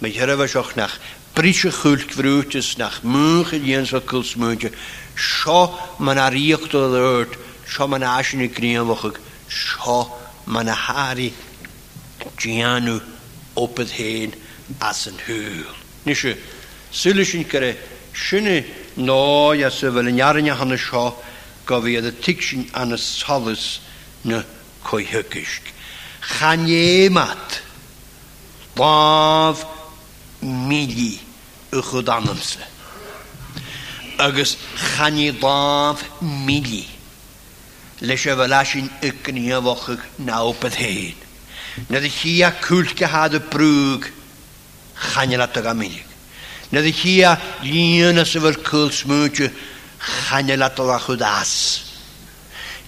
me 0.00 0.08
hereheseach 0.10 0.76
nach 0.76 0.98
brise 1.34 1.70
chuúlt 1.70 2.10
vrútes 2.16 2.78
nach 2.78 3.02
muúcha 3.02 3.58
dhéansa 3.60 4.00
kulsmúte. 4.00 4.70
Seo 5.16 5.70
man 6.00 6.18
a 6.18 6.28
riocht 6.30 6.72
a 6.74 6.78
ört, 6.78 7.36
seo 7.68 7.86
man 7.86 8.02
aisina 8.02 8.46
gríanhacha, 8.48 9.12
scho 9.48 10.10
man 10.46 10.68
a 10.68 10.72
hari 10.74 11.32
Gianú 12.38 13.00
opad 13.56 13.90
hen 13.90 14.32
as 14.80 15.06
an 15.06 15.18
húil. 15.26 15.68
Ní 16.06 16.14
se 16.14 16.36
sulle 16.90 17.24
sin 17.24 17.42
gore 17.44 17.76
sinnne 18.14 18.64
ná 18.96 19.66
a 19.66 19.70
se 19.70 19.90
bfuil 19.90 20.08
an 20.08 20.16
jarne 20.18 20.50
hanna 20.56 20.78
seo 20.78 21.14
go 21.66 21.80
bhí 21.82 21.98
a 21.98 22.12
tisin 22.24 22.66
anna 22.74 22.96
salas 22.96 23.80
na 24.24 24.42
chanémat 26.28 27.46
mat 28.78 29.58
mílí 30.42 31.20
Mili 31.72 31.82
chud 31.82 32.08
anamse. 32.08 32.58
Agus 34.18 34.56
chaní 34.76 35.32
láh 35.42 35.98
mílí 36.20 36.88
leis 38.02 38.26
a 38.26 38.36
bh 38.36 38.48
lei 38.48 38.64
sin 38.64 38.90
ucníomhacha 39.08 39.96
nápad 40.18 40.74
héin. 40.74 41.14
Na 41.90 42.00
d 42.00 42.08
chi 42.08 42.44
a 42.44 42.50
cúlce 42.60 43.06
hád 43.06 43.34
a 43.34 43.38
brúg 43.38 44.06
chanelat 44.94 45.56
a 45.56 45.72
mílig. 45.72 46.06
Na 46.72 46.80
d 46.80 46.92
chi 46.92 47.24
a 47.24 47.32
líana 47.62 48.24
sa 48.24 48.40
bhar 48.40 48.56
cúl 48.62 48.90
smúte 48.90 49.50
lat 50.56 50.78
a 50.78 50.98
chud 50.98 51.22
as. 51.22 51.83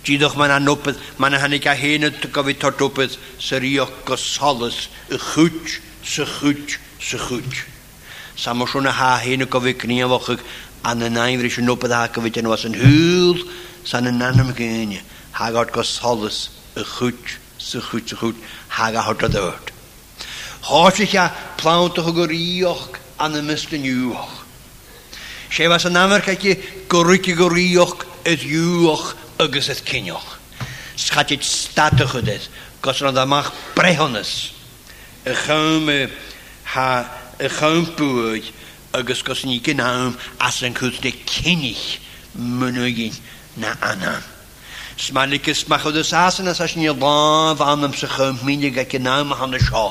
Dydwch 0.07 0.37
mae'n 0.39 0.53
anwbydd, 0.61 0.99
mae'n 1.19 1.35
hynny 1.43 1.59
gael 1.59 1.79
hyn 1.81 2.07
a 2.07 2.11
héanad 2.11 2.21
a 2.23 2.29
dwbydd, 2.31 2.59
tart 2.63 2.83
opad 2.85 3.15
sa 3.43 3.59
ríoch 3.61 3.91
go 4.07 4.15
solas 4.23 4.85
y 5.11 5.19
chwt, 5.19 5.73
sa 6.07 6.23
chwt, 6.31 6.77
sa 7.03 7.19
chwt. 7.19 7.65
Sa 8.39 8.55
mor 8.55 8.71
sôn 8.71 8.87
a 8.87 8.93
ha 8.95 9.09
héanad 9.25 9.51
gofid 9.51 9.81
gnia 9.89 10.07
fochag 10.13 10.45
an 10.87 11.03
a 11.03 11.09
naimri 11.11 11.51
sy'n 11.51 11.67
opad 11.75 11.91
a 11.97 12.05
gofid 12.15 12.39
yn 12.39 12.47
was 12.53 12.63
yn 12.71 12.79
hwyl 12.79 13.43
sa'n 13.89 14.07
yn 14.13 14.23
am 14.23 14.55
gynnu, 14.55 15.01
Hagart 15.37 15.75
go 15.75 15.81
gosolus, 15.83 16.39
y 16.79 16.87
chwt, 16.87 17.35
sy 17.59 17.83
chwt, 17.83 18.15
sy 18.15 18.23
chwt, 18.23 18.47
haga 18.79 19.03
hort 19.05 19.27
a 19.27 19.29
ddod. 19.29 19.73
eich 20.65 21.17
a 21.19 21.27
plantach 21.59 22.07
o 22.07 22.13
goríoch 22.15 22.95
an 23.19 23.35
y 23.37 23.43
mysdyn 23.45 23.83
ywch. 23.85 24.39
Sé 25.51 25.67
was 25.69 25.85
yn 25.85 25.97
amyr 25.99 26.21
cael 26.21 26.57
gwrwyd 26.89 27.27
i 27.29 27.35
goríoch 27.37 28.05
ydywch 28.27 29.13
agus 29.39 29.67
het 29.67 29.81
cineoch. 29.85 30.39
Schatit 30.97 31.43
statuchud 31.45 32.29
is, 32.29 32.49
gos 32.81 33.01
rand 33.05 33.19
amach 33.19 33.53
brehonas. 33.75 34.53
Y 35.27 35.35
chawm 35.45 35.89
ha, 36.73 36.89
y 37.41 37.49
chawm 37.59 37.85
bwyd, 37.99 38.49
agus 38.97 39.23
gos 39.23 39.45
ni 39.45 39.59
gynnawm 39.61 40.15
as 40.45 40.63
yn 40.65 40.77
cwyd 40.79 41.01
de 41.05 41.13
cynig 41.29 42.01
mynwygin 42.35 43.17
na 43.61 43.75
anam. 43.85 44.23
Smalicus 44.97 45.67
machod 45.69 45.99
ys 46.01 46.15
asan 46.17 46.49
as 46.49 46.63
asyn 46.65 46.87
i 46.87 46.93
lan 46.97 47.59
fan 47.61 47.85
am 47.85 47.93
sy 47.95 48.09
chawm 48.09 48.41
minig 48.47 48.79
ac 48.81 48.95
ynaw 48.97 49.23
ma 49.25 49.37
hann 49.43 49.57
y 49.57 49.61
sio. 49.61 49.91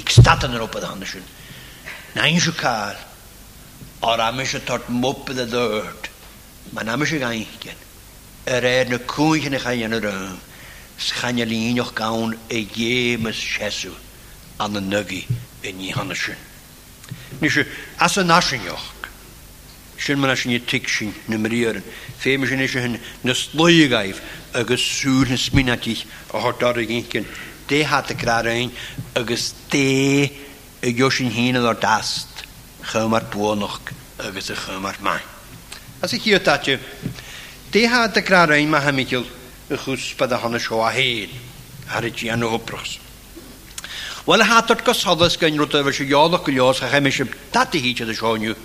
Ik 0.00 0.08
statan 0.12 0.56
yr 0.56 0.64
opad 0.64 0.88
hann 0.88 1.04
y 1.04 1.08
sy'n. 1.10 1.24
Na 2.16 2.24
un 2.32 2.40
sy'n 2.40 2.56
cael, 2.56 2.96
o'r 4.06 4.20
am 4.30 4.40
eisiau 4.40 4.64
tort 4.64 4.88
mwp 4.92 5.32
y 5.36 5.42
ddod. 5.44 6.10
Mae'n 6.72 6.88
am 6.96 7.04
eisiau 7.04 7.20
gael 7.20 7.82
er 8.46 8.62
er 8.64 8.84
na 8.88 8.96
cúin 8.98 9.50
na 9.50 9.58
chain 9.58 9.92
ar 9.94 10.06
an, 10.06 10.38
chain 10.98 11.36
líoch 11.48 11.92
gawn 11.94 12.34
e 12.48 12.62
dhémas 12.64 13.34
sesu 13.34 13.92
an 14.60 14.72
na 14.72 14.80
nugi 14.80 15.26
e 15.64 15.72
ní 15.72 15.90
hana 15.92 16.14
sin. 16.14 16.36
Ní 17.40 17.50
se 17.50 17.66
as 17.98 18.16
a 18.18 18.22
nasinioch, 18.22 18.92
sin 19.98 20.20
man 20.20 20.36
sin 20.36 20.60
tic 20.64 20.88
sin 20.88 21.12
na 21.28 21.36
maríaran, 21.36 21.82
féime 22.20 22.46
sin 22.48 22.60
is 22.60 22.72
hin 22.72 23.00
na 23.24 23.32
slóigaibh 23.32 24.20
agus 24.54 24.80
súr 24.80 25.26
na 25.64 25.74
o 26.32 26.38
a 26.38 26.40
hortar 26.42 26.76
a 26.78 26.86
gincin, 26.86 27.26
de 27.68 27.82
hat 27.82 28.10
a 28.10 28.14
grarain 28.14 28.70
agus 29.16 29.54
de 29.70 30.30
a 30.82 30.88
jo 30.92 31.10
sin 31.10 31.30
híine 31.32 31.58
ar 31.66 31.74
dast 31.74 32.44
chymar 32.84 33.26
bwonoch 33.32 33.80
agus 34.20 34.50
a 34.50 34.54
chymar 34.54 35.00
mai. 35.02 35.20
As 36.00 36.12
i 36.12 36.18
tatio, 36.38 36.78
ha 37.74 38.06
dy 38.06 38.20
grar 38.22 38.50
ein 38.54 38.70
ma 38.70 38.80
hamigil 38.80 39.26
y 39.72 39.76
chws 39.78 40.10
bydd 40.18 40.32
a 40.32 40.38
honna 40.42 40.58
sio 40.62 40.78
a 40.86 40.90
hen 40.94 41.30
ar 41.96 42.06
y 42.06 42.12
gian 42.12 42.42
o 42.46 42.50
hwbrwch. 42.54 42.98
Wel, 44.26 44.42
y 44.42 44.46
hatod 44.48 44.82
gosoddus 44.86 45.36
gan 45.38 45.56
rwyd 45.58 45.74
efo 45.80 45.92
sy'n 45.94 46.10
iodd 46.10 46.34
o 46.38 46.42
gwylios 46.44 46.80
a 46.82 46.88
chemys 46.90 47.20
yn 47.22 47.30
dati 47.54 47.82
hi 47.84 47.92
chyd 47.94 48.10
y 48.10 48.16
sio'n 48.18 48.42
niw. 48.46 48.56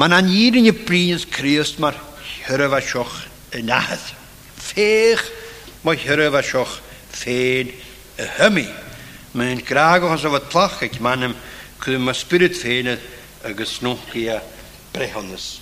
Mae'n 0.00 0.16
anir 0.18 0.56
yn 0.58 0.68
y 0.70 0.74
brins 0.74 1.26
Crist 1.30 1.80
mae'r 1.84 2.66
a 2.72 2.80
sioch 2.84 3.18
yn 3.58 3.68
ahad. 3.72 4.04
Fech 4.56 5.20
mae 5.84 6.00
hyrwyd 6.00 6.36
a 6.36 6.42
sioch 6.44 6.76
ffeid 7.14 7.72
y 8.16 8.30
hymi. 8.38 8.66
Mae'n 9.36 9.60
graag 9.66 10.04
o 10.08 10.12
o'ch 10.14 10.24
sefod 10.24 10.48
tlach 10.52 10.80
ac 10.86 11.00
mae'n 11.04 11.28
ym 11.30 11.36
cwm 11.84 12.12
y 12.12 12.16
spirit 12.16 12.56
ffeid 12.60 12.94
y 12.94 13.54
gysnwch 13.58 14.16
i 14.22 14.28
a 14.36 14.40
brehonus. 14.94 15.58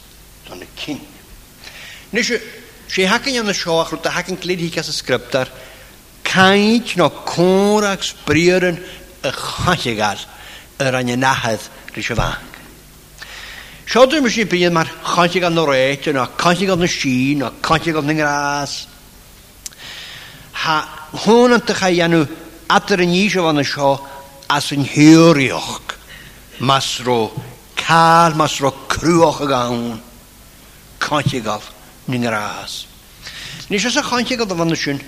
y 0.52 0.66
cynt. 0.76 1.11
Nu 2.12 2.20
sé 2.88 3.06
hakin 3.06 3.36
an 3.38 3.52
seoach 3.54 4.04
a 4.04 4.08
hakin 4.10 4.36
lédhí 4.44 4.76
as 4.76 4.88
a 4.88 4.92
skriptar, 4.92 5.48
Kaint 6.22 6.94
nó 6.96 7.08
córaach 7.08 8.02
sprían 8.02 8.78
a 9.22 9.30
chaisigal 9.30 10.18
ar 10.78 10.94
an 10.94 11.06
nachhead 11.20 11.60
rí 11.94 12.00
se 12.02 12.14
bhain. 12.14 12.36
Seáú 13.86 14.20
mar 14.20 14.30
sin 14.30 14.46
bíon 14.46 14.72
mar 14.74 14.86
chainte 15.04 15.42
an 15.44 15.52
nó 15.54 15.64
réit 15.66 16.06
a 16.12 16.26
caiinte 16.36 16.76
na 16.76 16.86
sín 16.86 17.42
a 17.42 17.50
caiinte 17.62 17.96
an 17.98 18.06
na 18.06 18.24
rás. 18.24 18.88
Tá 20.52 20.84
hónanta 21.16 21.74
cha 31.40 31.54
as 31.54 31.81
nyn 32.10 32.26
yr 32.26 32.34
ahas. 32.34 32.78
Nes 33.70 33.84
ys 33.86 33.96
a 34.00 34.04
chantig 34.04 34.40
o 34.42 34.46
dyfan 34.48 34.72
ysyn, 34.74 34.98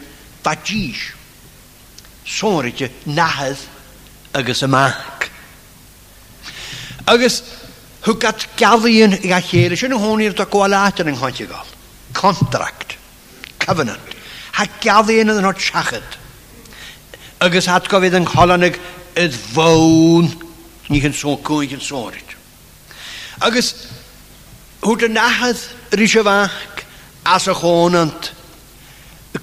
da 0.44 0.52
gys, 0.60 1.08
sôr 2.26 2.68
eich 2.70 2.84
nahydd 3.10 3.60
agos 4.38 4.62
y 4.62 4.68
mac. 4.70 5.28
Agos 7.10 7.40
hwgat 8.06 8.46
gafion 8.60 9.16
i 9.24 9.32
allir, 9.34 9.74
ysyn 9.74 9.94
nhw 9.94 10.00
hwn 10.02 10.22
i'r 10.26 10.36
da 10.38 10.46
gwalat 10.50 11.02
yn 11.02 11.10
ynghantig 11.14 11.50
o. 11.52 11.62
Contract, 12.14 12.94
covenant, 13.58 14.12
ha 14.56 14.68
gafion 14.84 15.32
yn 15.34 15.48
o'r 15.50 15.58
siachyd. 15.60 16.20
Agos 17.44 17.66
atgofydd 17.68 18.14
yng 18.20 18.28
Ngholaneg 18.30 18.78
ydd 19.20 19.34
fawn, 19.52 20.30
ni'n 20.92 21.12
sôn 21.16 21.42
cwyn 21.44 21.74
yn 21.74 21.82
sôr 21.82 22.14
eich. 22.16 22.36
Agos 23.42 23.72
hwt 24.84 25.08
y 25.08 25.10
nahydd 25.10 25.64
rysio 25.98 26.22
fach, 26.24 26.54
as 27.26 27.49
a 27.49 27.52
chonant 27.54 28.33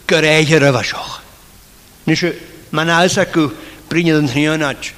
gyreichir 0.08 0.62
y 0.62 0.70
fasioch. 0.76 1.14
Nes 2.06 2.22
mae'n 2.76 2.92
aes 2.98 3.18
ac 3.20 3.34
yw 3.40 3.48
brynydd 3.90 4.20
yn 4.22 4.30
rhywun 4.30 4.64
ad. 4.66 4.92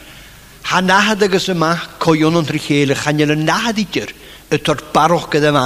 Ha 0.68 0.82
nahad 0.84 1.24
ag 1.26 1.36
ys 1.38 1.48
yma 1.54 1.72
coion 2.02 2.36
yn 2.40 2.48
trichel 2.48 2.92
y 2.94 2.98
chanel 2.98 3.34
yn 3.38 3.46
nahad 3.48 3.80
i 3.82 3.86
idyr 3.88 4.12
y 4.54 4.60
tor 4.60 4.82
baroch 4.94 5.30
gyda 5.34 5.52
yma. 5.54 5.66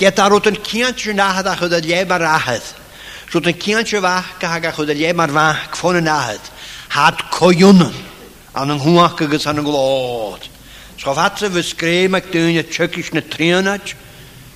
Gyd 0.00 0.20
ar 0.24 0.34
yn 0.38 0.58
ciant 0.66 1.02
sy'n 1.02 1.18
nahad 1.20 1.46
a 1.50 1.56
chyd 1.60 1.76
y 1.82 1.84
le 1.86 2.02
mae'r 2.08 2.24
ahad. 2.30 2.64
Rwy'n 3.28 3.52
yn 3.52 3.60
ciant 3.60 3.90
sy'n 3.92 4.04
fach 4.08 4.46
ag 4.48 4.70
a 4.70 4.74
chyd 4.78 4.94
y 4.94 4.98
le 5.02 5.12
mae'r 5.18 5.34
fach 5.36 5.66
ffôn 5.82 6.00
yn 6.00 6.08
ahad. 6.08 6.42
Had 6.94 7.20
coion 7.36 7.84
yn 7.84 7.96
an 8.56 8.72
yng 8.74 8.80
yn 8.80 8.84
hwach 8.86 9.20
ys 9.28 9.44
an 9.50 9.60
yng 9.60 9.68
glod. 9.68 10.48
Sgof 10.98 11.20
at 11.26 11.42
y 11.46 11.52
fysgrym 11.58 12.16
ac 12.18 12.30
dyn 12.32 12.56
y 12.56 12.64
tygis 12.72 13.12
na 13.14 13.22
trianad. 13.26 13.92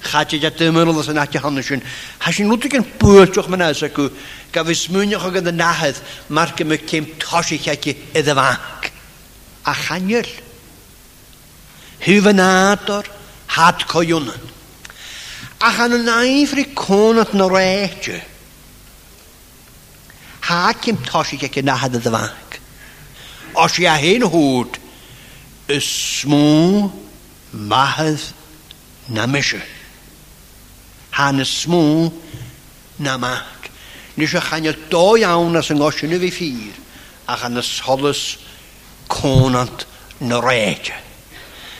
Chadja 0.02 0.50
dymyrl 0.52 0.96
ys 1.00 1.08
yn 1.12 1.20
ati 1.22 1.38
hannu 1.42 1.62
sy'n. 1.64 1.82
Ha 2.26 2.32
sy'n 2.34 2.48
lwyd 2.50 2.66
yn 2.74 2.84
bwyrtioch 3.00 3.46
mae'n 3.52 3.64
as 3.68 3.82
acw. 3.86 4.08
Gaf 4.52 4.66
i 4.66 4.74
smwynioch 4.76 5.24
ag 5.30 5.38
yn 5.40 5.52
y 5.52 5.54
nahydd. 5.54 6.00
Mae'r 6.34 6.54
gymryd 6.58 6.86
cym 6.90 7.06
tosi 7.22 7.60
chaki 7.62 7.94
iddo 8.18 8.34
fanc. 8.36 8.88
A 9.70 9.74
chanyl. 9.78 10.28
Hyf 12.02 12.26
yn 12.32 12.42
ador. 12.42 13.06
Had 13.56 13.84
coiwn. 13.90 14.26
A 15.62 15.70
chan 15.76 15.94
yn 16.00 16.08
aifri 16.10 16.64
conat 16.74 17.30
na 17.38 17.46
reitio. 17.52 18.18
Ha 20.50 20.72
cym 20.82 20.98
tosi 21.06 21.38
chaki 21.44 21.62
nahydd 21.62 22.00
iddo 22.00 22.10
fanc. 22.16 22.58
Os 23.54 23.78
i 23.82 23.86
a 23.86 23.94
hyn 24.02 24.26
hwyd. 24.26 24.80
Ysmw 25.70 26.42
mahydd 27.54 28.24
na 29.14 29.26
hanes 31.12 31.66
mŵ 31.68 32.10
na 32.98 33.16
mac. 33.16 33.70
Nes 34.16 34.34
ych 34.34 34.52
anio'r 34.52 34.76
do 34.92 35.16
iawn 35.16 35.56
as 35.56 35.70
yng 35.70 35.78
ngosyn 35.80 36.10
fi 36.18 36.30
ffyr 36.30 36.74
a 37.28 37.36
chanes 37.36 37.78
holus 37.86 38.36
conant 39.08 39.84
na 40.20 40.40
reidja. 40.40 40.96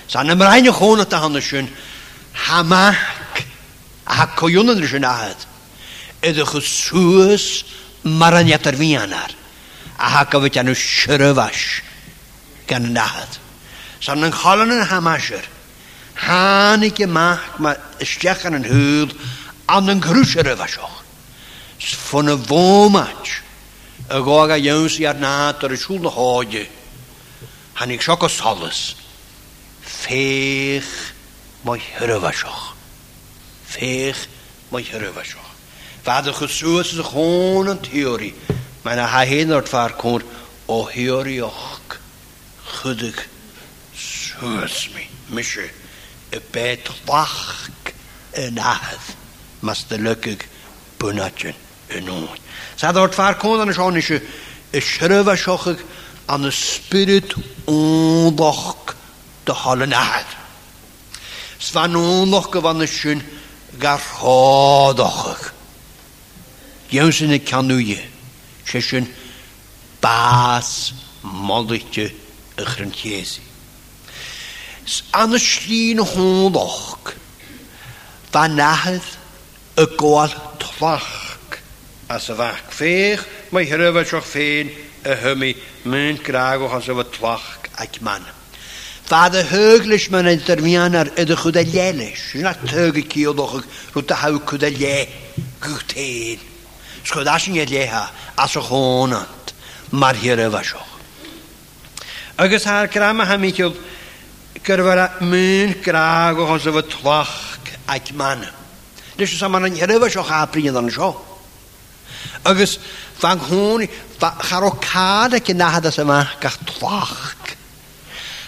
Sa'n 0.09 0.31
ymrhaen 0.33 0.65
y 0.69 0.73
chonant 0.73 1.13
a 1.13 1.19
hanes 1.25 1.53
yn 1.53 1.69
mac 2.69 3.43
a 4.07 4.15
ha 4.15 4.27
coiwn 4.37 4.71
yn 4.77 4.81
rysyn 4.81 5.05
ahad. 5.09 5.37
Ydych 6.23 6.55
y 6.57 6.63
sŵs 6.63 7.65
maraniat 8.05 8.67
ar 8.69 8.77
fianar 8.77 9.31
a 9.99 10.09
ha 10.17 10.25
gofyd 10.27 10.57
anw 10.61 10.75
syrfash 10.77 11.83
gan 12.69 12.87
yn 12.93 12.97
ahad. 13.01 13.39
Sa'n 14.01 14.25
yng 14.29 14.33
ngholon 14.33 14.73
yn 14.77 14.89
hamasir. 14.93 15.45
Haneke 16.23 17.07
macht 17.09 17.59
maar 17.59 17.79
stech 18.01 18.45
aan 18.45 18.53
een 18.53 18.65
huur 18.65 19.09
aan 19.67 19.89
een 19.89 20.03
groesere 20.03 20.55
was 20.57 20.79
ook. 20.79 21.03
Van 21.79 22.27
een 22.27 22.47
womaatje. 22.47 23.33
Ik 24.09 24.15
ga 24.25 24.51
aan 24.53 24.63
jongens 24.63 24.97
jaar 24.97 25.15
na 25.17 25.53
ter 25.53 25.77
school 25.77 25.99
nog 25.99 26.15
houden. 26.15 26.67
En 27.73 27.91
ik 27.91 28.03
zag 28.03 28.19
als 28.19 28.41
alles. 28.41 28.97
Veeg 29.81 30.87
mooi 31.61 31.81
hurre 31.93 32.21
was 32.21 32.45
Veeg 33.65 34.27
mooi 34.69 34.87
hurre 34.91 35.13
was 35.13 35.35
Waar 36.05 36.23
de 36.23 36.33
gezoos 36.33 36.93
is 36.93 37.05
gewoon 37.05 37.67
een 37.67 37.81
theorie. 37.81 38.35
Maar 38.83 38.97
na 38.97 39.07
hij 39.09 39.27
heen 39.27 39.47
naar 39.47 39.65
vaar 39.67 39.95
komt. 39.95 40.23
O 40.67 40.87
theorie 40.87 41.45
ook. 41.45 41.97
Goedig. 42.65 43.27
Zoos 43.95 44.91
me. 44.95 45.03
Misje. 45.27 45.71
Petrach 46.41 47.69
en 48.37 48.59
Ahaz. 48.59 49.15
maar 49.61 49.79
de 49.89 49.99
lukkig 49.99 50.39
bunatje 50.97 51.55
en 51.87 52.11
oon. 52.11 52.29
Zij 52.75 52.93
dat 52.93 53.15
vaak 53.15 53.39
kon 53.39 53.57
dan 53.57 53.69
is 53.69 53.79
aan 53.79 53.97
is 53.97 54.15
schreven 54.85 55.39
schokkig 55.39 55.83
aan 56.25 56.43
de 56.43 56.51
spirit 56.51 57.35
ondacht 57.65 58.65
ondag 58.69 58.97
de 59.45 59.53
hallen 59.53 59.93
Ahaz. 59.93 60.25
Zwan 61.57 61.97
ondag 61.97 62.47
van 62.51 62.79
de 62.79 62.87
schoen 62.87 63.23
garhadachig. 63.79 65.55
Jeusene 66.87 67.41
ze 68.63 68.81
zijn 68.81 69.09
baas 70.01 70.93
malletje 71.21 72.13
een 72.55 72.67
grantjezi. 72.67 73.41
an 75.17 75.33
y 75.37 75.39
llun 75.39 76.03
hwn 76.03 76.57
och, 76.59 77.13
fa 78.35 78.49
nahydd 78.49 79.11
y 79.79 79.87
gol 79.99 80.33
trach. 80.59 81.61
As 82.11 82.29
y 82.29 82.35
fach 82.37 82.63
ffeich, 82.75 83.23
mae 83.55 83.65
hyrfa 83.69 84.03
sioch 84.05 84.27
ffein 84.27 84.73
y 85.07 85.15
hymi, 85.23 85.53
mynd 85.89 86.23
graag 86.27 86.65
o 86.67 86.71
hos 86.75 86.89
efo 86.93 87.05
trach 87.15 87.69
ac 87.81 88.01
man. 88.03 88.27
Fa 89.07 89.29
dy 89.33 89.43
hyglis 89.47 90.09
mae'n 90.13 90.31
edrych 90.31 90.77
ar 90.99 91.11
ydych 91.21 91.41
chwyd 91.45 91.59
y 91.61 91.65
lelis. 91.71 92.21
Yn 92.39 92.47
at 92.51 92.61
tyg 92.71 92.97
y 93.03 93.07
cil 93.13 93.35
ddwch 93.37 93.63
rwyt 93.95 94.13
a 94.15 94.19
haw 94.23 94.35
chwyd 94.49 94.67
y 94.69 94.75
le 94.81 96.41
Sgwyd 97.03 97.27
as 97.27 97.49
yn 97.51 97.57
le 97.67 97.81
ha, 97.91 98.05
as 98.39 98.55
o'ch 98.55 98.69
honant, 98.71 99.49
mae'r 99.91 100.19
hir 100.23 100.39
efo 100.39 100.61
sioch. 100.63 100.91
Agus 102.39 102.63
ha'r 102.71 102.87
gram 102.87 103.19
a 103.21 103.27
hamiciodd, 103.27 103.75
gyrfa 104.61 105.17
myn 105.25 105.73
graag 105.85 106.39
o 106.39 106.45
hos 106.47 106.67
efo 106.69 106.81
tloch 106.81 107.33
ac 107.89 108.13
man. 108.17 108.45
Nes 109.17 109.33
ysa 109.33 109.49
ma'n 109.49 109.67
nyrfa 109.73 110.09
sio 110.11 110.25
chapri 110.27 110.67
yn 110.69 110.77
ddyn 110.77 110.91
sio. 110.93 111.13
Agus 112.45 112.77
fan 113.19 113.39
hwn, 113.49 113.87
charo 114.43 114.75
cad 114.85 115.35
ac 115.41 115.51
yn 115.53 115.61
nahad 115.63 115.87
as 115.89 115.99
yma 116.03 116.21
gach 116.43 116.59
tloch. 116.69 117.33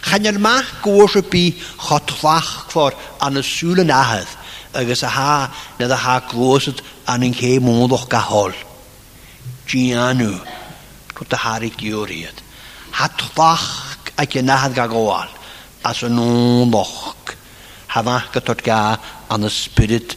Chan 0.05 0.29
yr 0.29 0.38
mach 0.38 0.69
gwrs 0.85 1.17
o 1.19 1.23
bi 1.35 1.47
cho 1.81 1.99
tloch 2.12 2.51
ffordd 2.73 2.99
an 3.25 3.40
y 3.40 3.45
sŵl 3.49 3.81
yn 3.83 3.88
nahad 3.88 4.29
Agus 4.77 5.05
a 5.07 5.09
ha, 5.09 5.33
nid 5.79 5.90
a 5.95 5.97
ha 5.97 6.17
glwysyd 6.33 6.81
an 7.09 7.23
yng 7.23 7.33
nghe 7.38 7.53
mwyd 7.62 7.93
o'ch 7.95 8.09
gahol. 8.11 8.51
Gianw, 9.71 10.35
twt 11.14 11.31
a 11.38 11.38
harig 11.45 11.77
diwriad. 11.81 12.37
Ha 12.99 13.07
tloch 13.23 13.64
ac 14.21 14.35
yn 14.43 14.51
ahad 14.51 14.75
gag 14.77 14.90
oal 14.99 15.31
as 15.85 16.01
yn 16.07 16.14
non 16.16 16.70
loch 16.70 17.37
havach 17.92 18.31
got 18.33 18.62
ga 18.64 18.79
an 19.31 19.44
y 19.47 19.51
spirit 19.53 20.14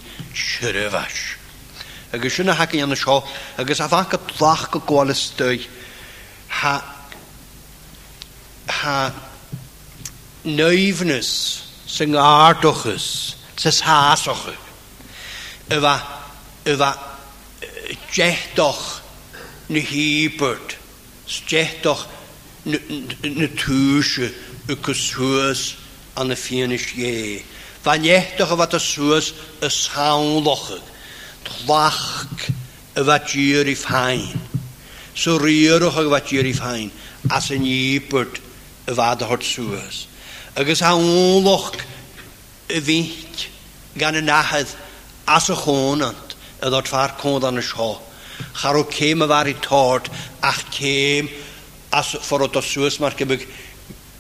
ys 2.18 2.38
yna 2.40 2.54
sinna 2.56 2.86
yna 2.88 2.96
sio, 2.98 3.18
ac 3.60 3.72
ys 3.76 3.82
hafach 3.84 4.08
gyda'r 4.14 4.30
ddach 4.32 4.62
gyda'r 4.72 4.86
gwael 4.90 5.12
ystoi 5.12 5.58
ha 6.62 6.72
ha 8.78 8.94
neufnus 10.48 11.32
sy'n 11.98 12.16
ardochus 12.22 13.10
sy'n 13.60 13.82
hasochu 13.90 14.56
yfa 15.76 15.94
yfa 16.74 16.92
jehdoch 18.16 18.82
ni 19.74 19.84
hibert 19.92 20.78
jehdoch 21.52 22.08
na 22.68 23.52
tŵsio 23.60 24.32
ykkes 24.70 25.02
hoes 25.16 25.62
aan 26.18 26.28
de 26.28 26.36
fienisch 26.36 26.94
je. 26.96 27.40
Van 27.82 28.04
jechtige 28.04 28.56
wat 28.56 28.72
de 28.72 28.80
soes 28.80 29.34
is 29.62 29.78
gaan 29.94 30.24
lochig. 30.44 30.82
Tlachk 31.44 32.48
wat 32.94 33.32
jury 33.32 33.76
fijn. 33.76 34.26
Zo 35.14 35.38
rierig 35.38 35.94
wat 36.10 36.30
jury 36.30 36.54
fijn. 36.54 36.92
Als 37.28 37.50
een 37.50 37.64
jeepert 37.66 38.40
wat 38.86 39.22
hart 39.22 39.44
soes. 39.44 40.08
Ik 40.56 40.68
is 40.68 40.80
gaan 40.80 41.02
lochig. 41.42 41.86
Wint 42.68 43.48
gaan 43.98 44.14
een 44.14 44.24
nacht. 44.24 44.76
Als 45.24 45.48
een 45.48 45.56
honend. 45.56 46.36
Dat 46.60 46.90
waar 46.90 47.14
kon 47.16 47.40
dan 47.42 47.56
een 47.56 47.64
schoen. 47.64 47.98
Gaar 48.52 48.76
ook 48.76 48.90
kemen 48.90 49.28
waar 49.28 49.48
ik 49.48 49.62
taart. 49.62 50.08
Ach 50.40 50.70
kem. 50.78 51.30
Als 51.90 52.16
voor 52.20 52.42
het 52.42 52.64
soes 52.64 52.98
maar 52.98 53.14
kebuk. 53.16 53.48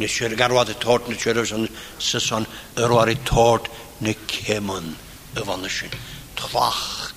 Nes 0.00 0.14
i'r 0.22 0.32
garwad 0.38 0.70
y 0.72 0.78
tord, 0.82 1.10
nes 1.12 1.26
i'r 1.28 1.42
son 1.48 1.66
y 1.68 2.20
son 2.26 2.46
yr 2.80 2.94
oar 2.96 3.10
i 3.12 3.18
tord, 3.28 3.68
ne 4.02 4.14
cemon 4.30 4.94
y 5.36 5.44
fan 5.46 5.66
ysyn. 5.68 5.92
Tlach 6.38 7.12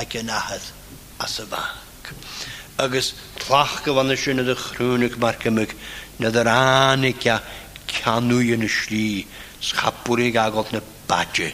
ag 0.00 0.14
yn 0.18 0.32
ahad 0.34 0.64
as 1.24 1.38
y 1.44 1.48
fag. 1.52 2.12
Agus 2.80 3.12
tlach 3.42 3.80
y 3.88 3.94
fan 3.96 4.10
ysyn 4.16 4.42
ydych 4.44 4.68
chrwnig 4.76 5.18
marcymig, 5.22 5.74
na 6.20 6.28
dyr 6.36 6.48
anig 6.52 7.22
a 7.32 7.36
canw 7.90 8.40
yn 8.54 8.66
y 8.66 8.68
sli, 8.74 9.04
sgapwrig 9.68 10.36
agol 10.42 10.68
na 10.74 10.82
badge. 11.08 11.48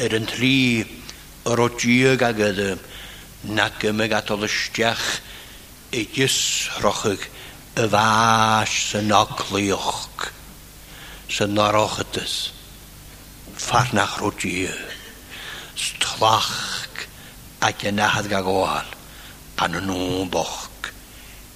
Er 0.00 0.16
yn 0.18 0.24
tri, 0.30 0.54
yr 1.52 1.60
o 1.60 1.66
diog 1.76 2.24
ag 2.30 2.40
ydym, 2.46 2.80
na 3.58 3.68
ymig 3.90 4.14
at 4.16 4.32
ystiach, 4.36 5.04
e 6.00 6.06
gys 6.14 6.38
rochig 6.80 7.28
y 7.76 7.84
fas 7.92 8.72
sy'n 8.92 9.12
ogliwch, 9.18 10.30
sy'n 11.32 11.52
norochydys, 11.58 12.38
ffarnach 13.62 14.16
rw 14.24 14.30
diog, 14.40 14.98
stlach 15.84 16.50
ac 17.68 17.84
yn 17.92 18.00
ahad 18.08 18.32
gag 18.32 18.48
oal, 18.58 18.88
pan 19.56 19.76
nhw'n 19.84 20.32
boch, 20.32 20.58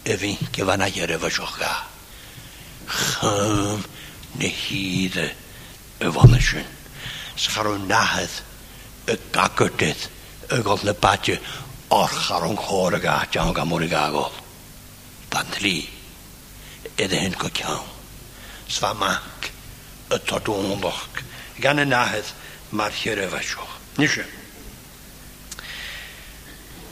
y 0.06 0.20
fi'n 0.20 0.50
gyfan 0.54 0.84
a 0.84 0.92
gyrfa 0.92 1.32
sioch 1.38 1.56
gael 1.64 1.84
chym 2.86 3.78
na 4.38 4.46
híide 4.48 5.34
a 6.00 6.08
bhana 6.10 6.40
sin. 6.40 6.64
Scharú 7.36 7.74
náhead 7.86 8.30
a 9.06 9.16
gacuirtid 9.32 10.00
a 10.50 10.54
gáil 10.62 10.80
na 10.84 10.92
baide 11.00 11.40
á 11.90 12.00
charún 12.08 12.56
chóir 12.56 12.94
a 12.94 12.98
gá 13.00 13.26
teán 13.30 13.52
go 13.52 13.64
mór 13.64 13.82
gaáil. 13.88 14.30
Ban 15.30 15.46
lí 15.60 15.86
idir 16.96 17.20
hen 17.20 17.34
go 17.38 17.48
cean. 17.48 17.82
Sfa 18.68 18.92
mac 18.94 19.50
gan 21.60 21.76
mar 22.72 22.90
hiar 22.92 23.18
a 23.18 23.26
bheitseach. 23.30 23.74
Ní 23.98 24.06
sin. 24.08 24.26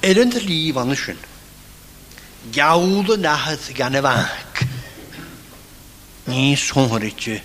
yn 0.04 0.28
dy 0.30 0.40
lif 0.40 1.16
gawl 2.52 3.08
y 3.12 3.16
nahydd 3.18 3.70
gan 3.74 3.96
y 3.96 4.02
fach. 4.02 4.63
ni 6.26 6.56
sång 6.56 6.92
a 6.92 6.98
ikke 7.04 7.40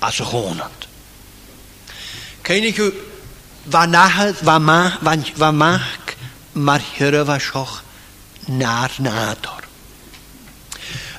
altså 0.00 0.24
hånat. 0.24 0.80
Kan 2.42 2.62
ikke 2.66 2.90
va 3.66 3.86
nahet 3.86 4.42
va 4.46 4.58
ma 4.58 4.90
va 5.02 5.16
va 5.36 5.52
mar 6.54 6.78
hera 6.82 7.24
va 7.24 7.38
shoch 7.38 7.82
nar 8.48 8.88
nador. 8.98 9.62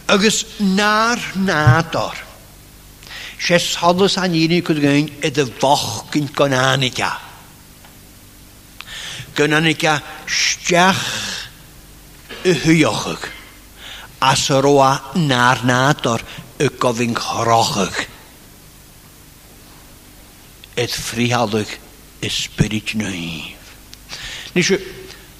Agus 0.07 0.45
nar 0.59 1.17
nador. 1.35 2.15
Sjes 3.37 3.75
haddes 3.81 4.15
han 4.15 4.33
jini 4.33 4.61
kud 4.63 4.79
gein 4.83 5.09
et 5.21 5.33
de 5.35 5.43
vach 5.61 6.03
kin 6.11 6.27
konanika. 6.35 7.11
Konanika 9.35 10.01
stjach 10.27 11.03
hyjochig. 12.43 13.31
as 14.21 14.41
yr 14.53 14.67
oa 14.69 14.91
na'r 15.17 15.63
nad 15.65 16.03
o'r 16.05 16.21
y 16.61 16.67
gofyn 16.81 17.15
Edd 20.81 20.93
frihalwg 20.95 21.71
y 22.23 22.29
spirit 22.31 22.93
nwyf. 22.95 23.73
Nes 24.55 24.69
yw, 24.71 24.77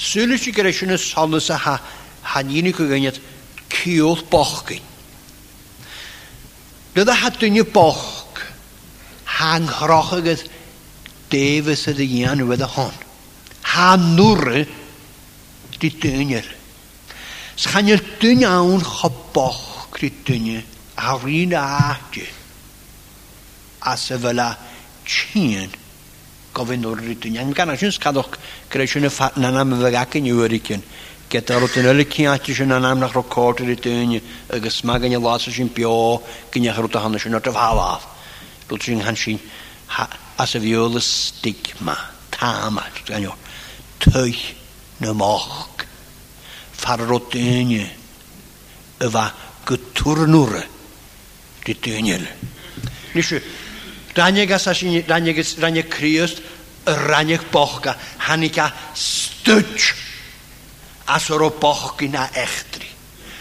sy'n 0.01 0.33
ysgrifennu 0.35 0.71
gyda 0.71 0.97
sy'n 0.97 1.37
y 1.55 1.59
ha, 1.63 1.75
han 2.33 2.49
unig 2.51 2.79
o 2.83 2.87
gyniad 2.89 3.19
ciwl 3.71 4.25
boch 4.33 4.57
gyn. 4.67 4.83
Dydd 6.97 7.13
a 7.13 7.15
hadwyn 7.21 7.61
y 7.61 7.63
boch, 7.73 8.01
ha'n 9.37 9.69
chrochach 9.71 10.25
ydd 10.35 10.45
defys 11.31 11.85
ydy 11.93 12.09
ian 12.19 12.41
yw 12.43 12.51
hon. 12.75 12.97
Ha 13.71 13.93
nwr 14.01 14.65
di 15.79 15.91
dynir. 16.03 16.57
Sganil 17.57 17.99
dyn 18.21 18.41
iawn 18.45 18.81
choboch 18.81 19.87
krytyne 19.91 20.61
dyn 20.61 20.63
i 21.27 21.43
A 21.55 21.97
a 21.97 21.97
A 23.91 23.95
fel 23.97 24.39
a 24.39 24.57
chien 25.03 25.69
gofyn 26.53 26.85
o'r 26.85 26.97
rydyn 26.99 27.31
rytyn. 27.33 27.39
Yn 27.41 27.53
gan 27.57 27.69
asyn 27.73 27.91
sgadwch 27.91 28.37
sy'n 28.75 29.07
y 29.07 29.09
ffat 29.09 29.37
na 29.41 29.49
nam 29.55 29.73
fyrach 29.79 30.15
yn 30.19 30.27
ywyricyn. 30.29 30.83
Gyda 31.31 31.57
rwt 31.63 31.79
yn 31.79 31.87
ylu 31.93 32.05
cyn 32.11 32.29
ati 32.33 32.53
sy'n 32.55 32.75
anam 32.75 32.99
nach 33.01 33.15
record 33.15 33.63
yr 33.63 33.71
rytyn 33.71 34.13
Y 34.19 34.59
gysma 34.63 34.99
gan 35.01 35.15
y 35.15 35.21
las 35.23 35.47
sy'n 35.49 35.71
bio 35.73 36.21
gynnach 36.53 36.79
rwt 36.83 36.99
o 36.99 37.03
hannes 37.07 37.25
sy'n 37.25 37.39
o'r 37.39 37.51
falaf. 37.55 38.05
Rwt 38.69 38.89
sy'n 38.91 39.01
han 39.07 39.17
sy'n 39.17 39.41
a 40.03 40.05
y 40.45 40.49
fiol 40.63 40.95
y 41.01 41.03
stigma. 41.03 41.97
Tama. 42.31 42.85
Tyich 44.01 44.43
na 44.99 45.13
moch. 45.13 45.70
farrotönje 46.83 47.87
öva 48.99 49.31
guturnur 49.65 50.51
titönjel. 51.65 52.21
Nishu, 53.15 53.37
ranjega 54.15 54.57
sashini, 54.59 55.01
ranjega, 55.11 55.43
ranjeg 55.63 55.87
kriost, 55.97 56.41
ranjeg 56.85 57.41
hanika 58.27 58.65
stuč, 58.95 59.93
asoro 61.15 61.49
pohkina 61.63 62.27
echtri. 62.45 62.87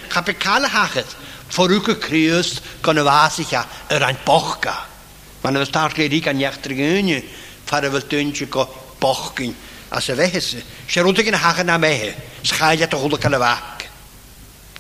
Kapikale 0.09 0.69
hachet, 0.69 1.11
foruke 1.55 1.95
kriost, 2.07 2.61
kan 2.83 2.97
wasika, 2.99 3.65
een 3.89 4.17
pohka. 4.25 4.87
Maar 5.43 5.53
dat 5.53 5.67
staat 5.67 5.95
geen 5.95 6.25
aan 6.27 6.39
jachtergeunje, 6.39 7.23
vader 7.65 8.47
ko 8.49 8.67
pochkin, 8.99 9.57
als 9.89 10.05
ze 10.05 10.15
weg 10.15 10.33
is. 10.33 10.57
Ze 10.87 11.01
een 11.01 11.31
na 11.67 11.79
Schaia 12.43 12.89
to 12.89 12.97
hula 12.97 13.19
kan 13.19 13.33
vak. 13.33 13.85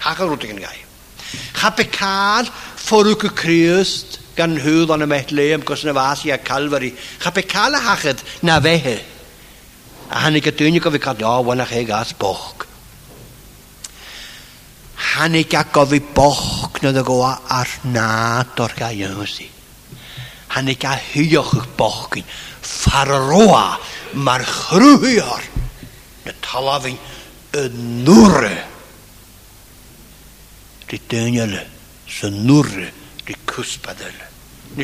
rwyd 0.00 0.44
yn 0.48 0.60
gai. 0.64 0.78
cael 1.92 2.48
ffwrwg 2.80 3.26
y 3.28 3.30
kriust 3.36 4.16
gan 4.36 4.54
o'n 4.56 5.02
y 5.04 5.08
met 5.08 5.30
leem 5.36 5.60
kos 5.62 5.84
na 5.84 5.92
vasi 5.92 6.32
a 6.32 6.38
kalvari. 6.38 6.94
cael 7.20 7.74
y 7.76 7.80
hachet 7.84 8.24
na 8.42 8.60
vehe. 8.60 8.96
A 10.10 10.24
hannig 10.26 10.48
dyn 10.56 10.74
i 10.80 10.80
of 10.80 10.96
cael, 11.00 11.20
o, 11.22 11.42
wana 11.44 11.66
chi 11.66 11.84
gas 11.84 12.12
boch. 12.14 12.54
Hannig 15.14 15.52
a 15.54 15.64
gofi 15.64 16.00
boch 16.00 16.72
na 16.82 16.92
da 16.92 17.02
goa 17.02 17.40
ar 17.50 17.68
na 17.84 18.42
tor 18.56 18.72
ga 18.76 18.88
jösi. 18.90 19.48
Hannig 20.48 20.82
a 20.84 20.96
hyoch 21.14 21.66
bochkin. 21.76 22.24
Farroa 22.60 23.76
mar 24.14 24.40
chrwyar. 24.42 25.40
Na 26.24 26.32
talafin 26.42 26.96
een 27.50 28.02
noere. 28.02 28.56
Die 30.90 31.00
tenjele, 31.06 31.66
ze 32.04 32.28
noere, 32.28 32.90
die 33.24 33.36
kuspadele. 33.44 34.26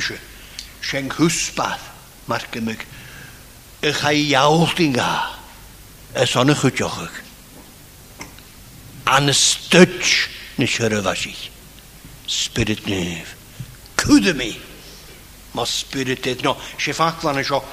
zo, 0.00 0.14
schenk 0.81 1.12
huspad, 1.12 1.79
maar 2.24 2.46
ik. 2.50 2.87
Ik 3.81 3.94
ga 3.94 4.12
jouwtinga, 4.12 5.29
en 6.12 6.29
zonne 6.29 6.55
gutjochig. 6.57 7.22
Aan 9.02 9.26
een 9.26 9.35
stutch, 9.35 10.29
nische 10.55 11.02
was 11.02 11.26
ik. 11.26 11.50
Spirit 12.24 12.87
neef, 12.87 13.35
kudde 13.94 14.35
me. 14.35 14.55
Maar 15.50 15.66
spirit 15.66 16.24
het 16.24 16.42
nou, 16.42 16.57
ze 16.76 16.94
vaak 16.94 17.20
van 17.20 17.37
een 17.37 17.44
zo 17.44 17.64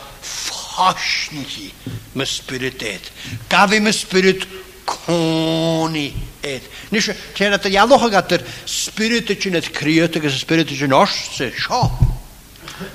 niet 1.31 1.71
me 2.11 2.25
spirit 2.25 2.81
het. 3.51 3.71
me 3.81 3.91
spirit 3.91 4.47
honi 5.07 6.13
et. 6.43 6.63
Nis 6.91 7.09
tjena 7.35 7.57
at 7.59 7.65
jaloch 7.69 8.05
gat 8.11 8.29
der 8.29 8.43
spiritin 8.65 9.55
et 9.55 9.71
kryet 9.73 10.15
gus 10.21 10.37
spiritin 10.39 10.91
ors 10.93 11.13
se 11.35 11.51
sho. 11.51 11.83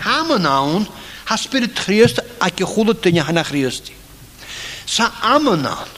Ham 0.00 0.32
naun 0.42 0.86
ha 1.28 1.36
spirit 1.36 1.74
kryest 1.76 2.20
a 2.40 2.50
ke 2.50 2.64
khulut 2.64 3.02
tjena 3.04 3.26
hana 3.28 3.44
kryest. 3.44 3.92
Sa 4.86 5.10
amnan. 5.22 5.88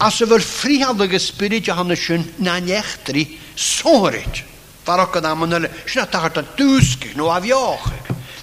As 0.00 0.20
ver 0.20 0.40
frihadige 0.42 1.18
spirit 1.20 1.66
ja 1.68 1.74
han 1.74 1.90
schön 1.96 2.24
na 2.38 2.58
nechtri 2.60 3.38
sorit. 3.56 4.44
Farok 4.84 5.18
da 5.22 5.34
manel 5.34 5.68
shna 5.86 6.06
tartan 6.06 6.46
tusk 6.56 7.14
no 7.16 7.30
avioch. 7.30 7.86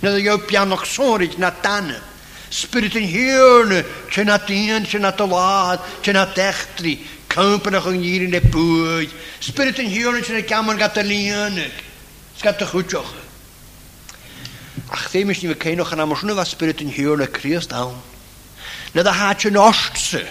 Na 0.01 0.15
jo 0.19 0.37
pianoch 0.39 0.85
sorit 0.85 1.37
na 1.37 1.51
tanne. 1.51 1.99
Spirit 2.49 2.95
yn 2.95 3.03
hirne, 3.09 3.81
sy'n 4.13 4.29
na 4.29 4.37
dyn, 4.39 4.85
sy'n 4.87 5.03
na 5.03 5.11
dylad, 5.17 5.81
lad, 5.81 6.07
na 6.15 6.23
dechtri, 6.31 6.93
cymryd 7.31 7.75
o'ch 7.77 7.89
yn 7.91 8.05
irin 8.07 8.35
e 8.37 8.39
bwyd. 8.43 9.11
Spirit 9.43 9.81
yn 9.83 9.89
hirne, 9.91 10.21
sy'n 10.23 10.39
na 10.39 10.45
gamon 10.47 10.79
gat 10.79 10.97
y 11.01 11.03
lianig. 11.03 11.81
Sgat 12.39 12.61
y 12.63 12.69
chwtioch. 12.69 13.09
Ach, 14.93 15.03
ddim 15.11 15.33
eisiau 15.33 15.51
ni 15.51 15.57
fe 15.57 15.65
ceinwch 15.67 15.91
yn 15.95 16.03
amwysyn 16.05 16.31
nhw'n 16.31 16.47
spirit 16.47 16.83
yn 16.85 16.93
y 16.93 17.27
Christ 17.35 17.73
dawn. 17.75 17.97
Nid 18.95 19.07
a 19.09 19.13
hach 19.19 19.43
yn 19.49 19.59
ostse. 19.59 20.23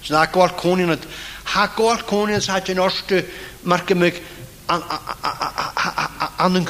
Sy'n 0.00 0.16
agor 0.22 0.56
conin 0.56 0.96
at... 0.96 1.04
Ha 1.44 1.66
cwni 1.76 2.32
nad 2.38 2.46
hach 2.48 2.70
yn 2.72 2.80
ostse 2.80 3.20
margymig 3.68 4.16
an 4.72 6.56
yn 6.56 6.64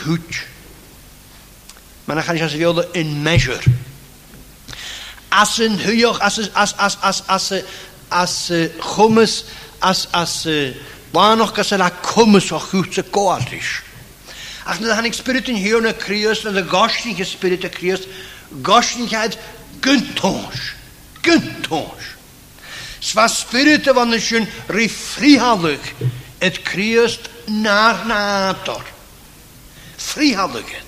Mae'n 2.04 2.20
achan 2.20 2.36
eisiau 2.36 2.52
sefiodd 2.52 2.96
in 3.00 3.14
measure. 3.24 3.62
Als 5.40 5.58
een 5.58 6.04
als 6.20 6.38
als 6.54 6.78
als 6.78 6.96
als 7.02 7.28
asse, 7.28 7.28
als 7.28 7.28
asse, 7.28 7.64
asse, 8.10 8.70
als 8.80 9.42
asse, 9.80 10.08
asse, 10.12 10.76
waar 11.10 11.36
nog 11.36 11.52
kasse 11.52 11.76
la 11.76 11.90
goed 12.02 12.42
ze 12.42 12.54
hutse 12.70 13.04
is. 13.50 13.82
Ach, 14.64 14.74
nou, 14.78 14.86
dan 14.86 14.96
heb 14.96 15.04
ik 15.04 15.12
spirit 15.14 15.48
in 15.48 15.54
hier 15.54 15.80
na 15.80 15.92
krius, 15.92 16.42
na 16.42 16.50
nou, 16.50 16.62
de 16.64 16.70
gostinge 16.70 17.24
spirit 17.24 17.64
a 17.64 17.68
krius, 17.68 18.00
gostingheid 18.62 19.38
güntons, 19.80 20.60
güntons. 21.22 22.04
Sva 22.98 23.28
spirit 23.28 23.90
van 23.94 24.14
is 24.14 24.24
schön 24.26 24.48
rifrihallig, 24.68 25.92
het 26.38 26.62
krius 26.62 27.18
naar 27.46 28.06
nator. 28.06 28.84
Frihalligheid. 29.96 30.82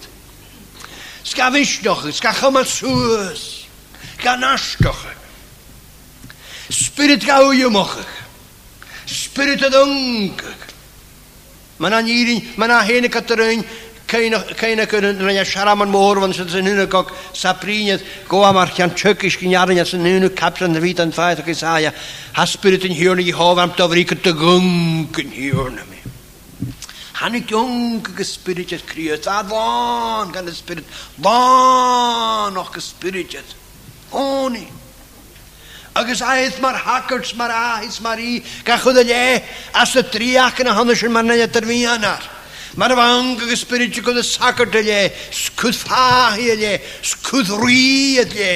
Ska 1.23 1.53
wisch 1.53 1.81
doch, 1.83 2.07
ska 2.13 2.33
chommer 2.33 2.67
suus 2.67 3.56
ganastoche. 4.23 5.13
Spirit 6.69 7.25
gaujumochig. 7.27 8.07
Spirit 9.07 9.61
het 9.61 9.81
onkig. 9.83 10.57
Maar 11.77 11.91
na 11.91 12.05
hierin, 12.05 12.45
maar 12.57 12.69
na 12.69 12.81
heen 12.81 13.09
katerin, 13.11 13.65
keine 14.57 14.87
kunnen 14.87 15.19
wenn 15.25 15.35
ja 15.35 15.45
scharaman 15.45 15.89
moor 15.89 16.21
wenn 16.21 16.33
sind 16.33 16.51
hinne 16.51 16.87
kok 16.87 17.11
saprinje 17.33 18.01
go 18.29 18.45
amar 18.45 18.71
kan 18.71 18.95
tschökisch 18.95 19.37
gnaden 19.39 19.75
ja 19.77 19.85
sind 19.85 20.05
hinne 20.05 20.31
kapsen 20.33 20.73
der 20.75 20.83
witan 20.83 21.13
feit 21.13 21.43
ich 21.49 21.59
sag 21.59 21.83
ja 21.83 22.47
spirit 22.47 22.85
in 22.85 22.93
hier 22.93 23.15
ni 23.17 23.31
hov 23.33 23.59
am 23.59 23.75
tavrik 23.75 24.15
te 24.23 24.31
gunken 24.33 25.31
hier 25.33 25.71
ni 25.71 25.99
han 27.13 27.35
ik 27.35 27.49
jung 27.51 28.07
gespirit 28.17 28.71
kriet 28.87 29.25
dan 29.25 30.31
kan 30.33 30.55
spirit 30.55 30.85
war 31.17 32.53
noch 32.53 32.75
het. 32.75 33.57
oni. 34.17 34.67
Agus 35.95 36.21
aith 36.21 36.61
mar 36.61 36.75
hackers 36.77 37.35
mar 37.37 37.51
ahis 37.51 38.01
mar 38.05 38.17
i 38.21 38.41
ga 38.65 38.77
chud 38.79 38.97
le 39.01 39.43
as 39.83 39.95
y 39.97 40.03
triach 40.13 40.61
yn 40.61 40.69
y 40.73 40.75
hanes 40.79 41.01
yn 41.07 41.13
marna 41.15 41.37
ia'r 41.39 41.65
fi 41.71 41.79
anar. 41.93 42.25
Mae'r 42.81 42.93
fang 43.01 43.31
ag 43.41 43.53
ysbryd 43.55 43.93
i 43.97 44.03
gwyd 44.09 44.19
y 44.21 44.25
sacr 44.31 44.69
dy 44.73 44.83
le, 44.89 44.99
sgwyd 45.41 45.77
ffahi 45.81 46.49
y 46.53 46.57
le, 46.63 46.73
sgwyd 47.13 47.49
rhi 47.61 47.93
y 48.25 48.27
le. 48.33 48.51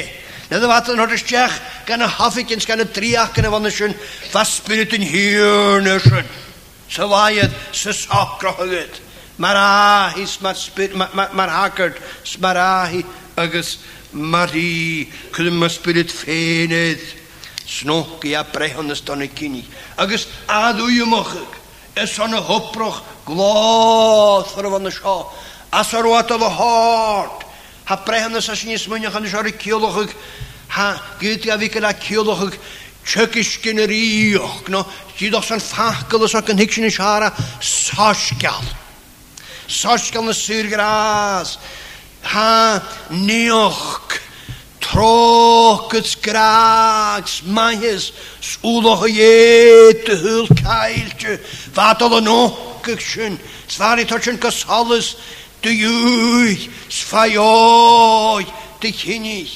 Nid 0.50 0.66
y 0.66 0.70
fath 0.72 0.90
yn 0.92 1.00
hod 1.00 1.14
ysdiach 1.16 1.56
gan 1.88 2.04
y 2.04 2.08
hoffic 2.18 2.52
yn 2.56 2.60
sgan 2.60 2.84
y 2.84 2.88
triach 2.92 3.32
gan 3.38 3.48
y 3.48 3.52
fan 3.54 3.70
ysyn, 3.70 3.96
fa 4.32 4.44
spirit 4.48 4.92
yn 4.98 5.06
hir 5.08 5.80
nysyn. 5.86 6.28
Sa 6.92 7.06
faiad, 7.08 7.56
sa 7.80 7.96
sacr 7.96 8.52
hwyd. 8.60 9.00
Mae'r 9.40 9.62
ahis, 9.64 10.36
mae'r 10.44 10.60
spirit, 10.60 10.98
mae'r 11.00 11.54
hagard, 11.56 12.04
agos 13.40 13.72
Mari, 14.12 15.06
cydym 15.30 15.62
ysbryd 15.62 16.10
ffeinydd, 16.12 17.02
snog 17.66 18.24
i 18.26 18.34
a 18.34 18.42
brehon 18.44 18.90
ysdon 18.90 19.22
y 19.22 19.28
cyni. 19.38 19.62
Agus 20.02 20.24
adwy 20.50 20.96
ymwchig, 21.04 21.52
ys 22.02 22.16
o'n 22.18 22.34
y 22.34 22.40
glodd 22.42 22.98
gloth 23.28 24.56
ar 24.58 24.66
y 24.66 24.92
sio. 24.96 25.14
As 25.70 25.92
o'r 25.94 26.08
wad 26.10 26.32
o'r 26.34 26.42
hord, 26.56 27.44
ha 27.86 28.00
brehon 28.08 28.34
ys 28.40 28.50
asyn 28.50 28.74
ys 28.74 28.88
mwynach 28.90 29.14
yn 29.20 29.28
ysor 29.30 29.46
y 29.46 29.54
ciolwchig, 29.62 30.16
ha 30.74 30.88
gyd 31.22 31.46
i 31.46 31.52
a 31.54 31.58
fi 31.60 31.70
gyda 31.78 31.94
ciolwchig, 32.02 32.58
Chygis 33.00 33.54
gyn 33.64 33.78
yr 33.80 33.90
iwch, 33.90 34.66
no, 34.68 34.82
gyd 35.16 35.32
os 35.34 35.48
yn 35.54 35.62
ffachgol 35.64 36.26
os 36.26 36.34
o'n 36.36 36.58
hygsin 36.60 36.84
y 36.84 36.90
siara, 36.92 37.30
sosgal. 37.64 38.66
Sosgal 39.70 40.20
yn 40.28 40.34
y 40.34 40.36
sŵr 40.36 40.68
gras. 40.68 41.54
Sosgal 41.54 41.78
Ha, 42.22 42.78
הנוח 43.10 44.00
trokets 44.82 46.16
kraaks 46.22 47.42
manjes 47.46 48.10
soelige 48.42 49.06
jete 49.18 50.14
hul 50.22 50.46
keiltje 50.48 51.38
wat 51.76 52.02
alle 52.02 52.20
nokkekschen 52.20 53.38
zwari 53.68 54.04
kos 54.06 54.26
kasalles 54.40 55.16
de 55.62 55.70
jui 55.70 56.56
svajoj 56.90 58.44
de 58.80 58.90
kinig 58.92 59.46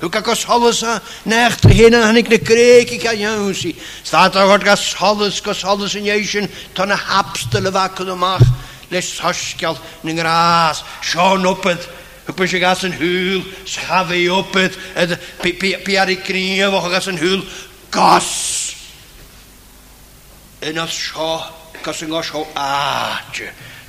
Hoe 0.00 0.08
kan 0.10 0.22
ik 0.24 0.48
alles 0.48 0.82
eh, 0.82 0.98
necht 1.24 1.62
heen 1.64 1.94
en 1.94 2.16
ik 2.16 2.28
de 2.28 2.38
kreeg 2.38 2.90
ik 2.90 3.06
aan 3.06 3.18
jou 3.18 3.54
zie. 3.54 3.76
Staat 4.02 4.34
er 4.34 4.46
wat 4.46 4.64
gas 4.64 4.94
alles, 4.98 5.40
gas 5.40 5.64
alles 5.64 5.94
in 5.94 6.02
jezen, 6.04 6.50
dan 6.72 6.90
hapstelen 6.90 7.72
wakker 7.72 8.04
de 8.06 8.14
macht. 8.14 8.44
leis 8.90 9.16
sosgial 9.18 9.78
ning 10.02 10.18
rás, 10.20 10.84
Seán 11.02 11.44
opad, 11.46 11.78
Hwpwys 12.28 12.52
i 12.52 12.58
gas 12.60 12.82
yn 12.84 12.92
hwyl, 12.92 13.38
schafi 13.64 14.18
opyd, 14.28 14.74
pi 15.40 15.94
ar 15.96 16.10
ei 16.12 16.18
grif 16.26 16.74
o'ch 16.76 16.88
gas 16.92 17.06
yn 17.08 17.16
hwyl, 17.20 17.40
gos! 17.94 18.28
Yn 20.60 20.80
oedd 20.82 20.92
sio, 20.92 21.30
gos 21.86 22.02
yn 22.04 22.12
gos 22.12 22.28
o 22.36 22.42
aad, 22.52 23.40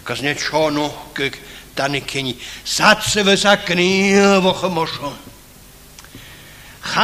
gos 0.07 0.23
nes 0.23 0.39
sio 0.45 0.69
nhw 0.71 0.87
gyg 1.19 1.35
dan 1.75 1.99
i 1.99 2.01
cyni. 2.07 2.37
Satsa 2.63 3.27
fys 3.27 3.43
a 3.43 3.57
grif 3.67 4.47
o'ch 4.53 4.63
ymwysion. 4.69 5.19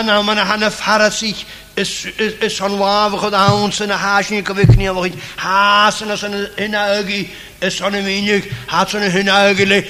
han 0.04 0.28
han 0.38 0.60
farasich 0.72 1.46
is 1.78 2.06
is 2.42 2.60
han 2.60 2.78
wawe 2.80 3.18
god 3.18 3.34
aan 3.34 3.74
zijn 3.74 3.90
haasje 3.90 4.42
kan 4.42 4.60
ik 4.60 4.76
niet 4.76 4.90
wat 4.92 5.10
haasen 5.36 6.10
als 6.10 6.22
een 6.22 6.48
hinaugi 6.56 7.34
is 7.60 7.80
han 7.80 7.92
minig 7.92 8.46
hat 8.68 8.90
zijn 8.90 9.12
hinaugi 9.12 9.66
le 9.66 9.88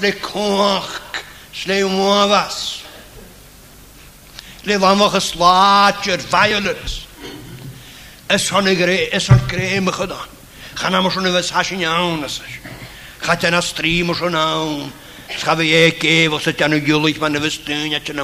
le 0.00 0.12
koch 0.20 1.00
sle 1.50 1.84
moavas 1.84 2.82
le 4.62 4.78
vamos 4.78 5.10
geslaatjer 5.12 6.20
violence 6.28 6.94
is 8.30 8.48
han 8.48 8.64
gre 8.64 9.08
is 9.12 9.26
han 9.26 9.40
gedaan 9.94 10.16
gaan 10.74 10.92
hem 10.94 11.10
zo'n 11.10 11.32
wes 11.32 11.50
haasje 11.50 11.88
aan 11.88 12.24
is 12.24 12.40
gaat 13.18 13.40
hij 13.40 13.50
naar 13.50 13.62
streamen 13.62 14.14
zo'n 14.14 14.36
aan 14.36 14.92
Schaf 15.36 15.62
je 15.62 16.28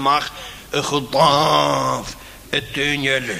macht. 0.02 0.32
gedaaf 0.80 2.16
het 2.50 2.72
tuinjelle. 2.72 3.36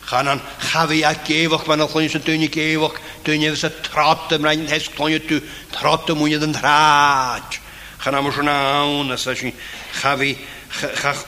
Gaan 0.00 0.28
aan 0.28 0.40
gawe 0.58 0.96
ja 0.96 1.12
keewag, 1.12 1.66
maar 1.66 1.76
dan 1.76 2.00
is 2.00 2.12
het 2.12 2.24
tuinje 2.24 2.48
keewag. 2.48 2.92
Tuinje 3.22 3.50
is 3.50 3.62
het 3.62 3.82
tratte, 3.82 4.38
maar 4.40 4.50
hij 4.52 4.64
is 4.76 4.88
je 5.06 5.24
tu. 5.24 5.42
Tratte 5.70 6.12
moet 6.12 6.30
je 6.30 6.38
dan 6.38 6.52
draad. 6.52 7.58
Gaan 7.96 8.14
aan 8.14 8.22
maar 8.22 8.32
zo'n 8.32 8.48
aan, 8.48 9.10
als 9.10 9.22
je 9.22 9.52
gawe, 9.92 10.36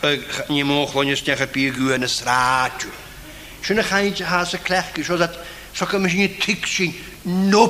eh, 0.03 0.19
je 0.49 0.65
mag 0.65 0.91
klonje 0.91 1.17
I 1.27 1.47
piergu 1.47 1.93
en 1.93 2.03
een 2.03 2.09
straatje. 2.09 2.89
Zo'n 3.61 3.85
gaantje 3.85 4.25
hazen 4.25 4.63
krijg 4.63 4.85
zodat 5.05 5.35
zo 5.73 5.87
misschien 5.99 6.37
tik 6.39 6.67
zien, 6.67 6.95
Hij 7.25 7.27
nou 7.33 7.69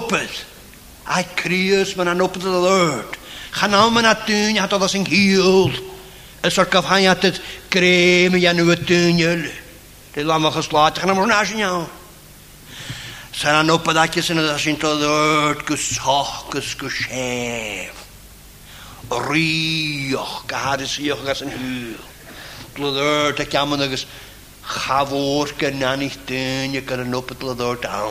maar 1.97 2.05
dan 2.17 2.31
de 2.33 2.49
Lord. 2.49 3.17
Gaan 3.51 3.95
we, 3.95 4.01
naar 4.01 4.55
had 4.59 4.73
alles 4.73 4.95
in 4.95 5.05
heel. 5.05 5.71
Een 6.45 6.51
soort 6.53 6.73
jat 7.01 7.23
het 7.23 7.41
kreme 7.69 8.41
ja 8.41 8.53
nu 8.53 8.71
het 8.71 8.87
tunjel. 8.87 9.51
De 10.13 10.25
lamma 10.25 10.51
geslaat 10.51 10.99
gaan 10.99 11.17
maar 11.17 11.27
naar 11.27 11.57
jou. 11.57 11.85
Zijn 13.31 13.55
aan 13.55 13.71
op 13.71 13.85
dat 13.95 14.15
je 14.15 14.23
zijn 14.23 14.39
dat 14.39 14.59
zijn 14.61 14.77
tot 14.77 15.01
het 15.01 15.63
kus 15.65 15.99
kus 16.51 16.77
kus 16.77 17.07
hef. 17.09 17.93
Rioch 19.09 20.47
kahadis 20.47 20.97
joch 20.97 21.25
gas 21.25 21.41
een 21.41 21.51
huur. 21.53 21.97
Tladert 22.73 23.39
ik 23.39 23.53
jammer 23.53 23.79
nog 23.79 24.05
ga 24.61 25.07
voor 25.07 25.53
kan 25.57 25.79
na 25.79 25.95
niet 25.95 26.19
tunje 26.25 26.81
kan 26.83 27.15
op 27.15 27.29
het 27.29 27.39
tladert 27.41 27.87
aan. 27.87 28.11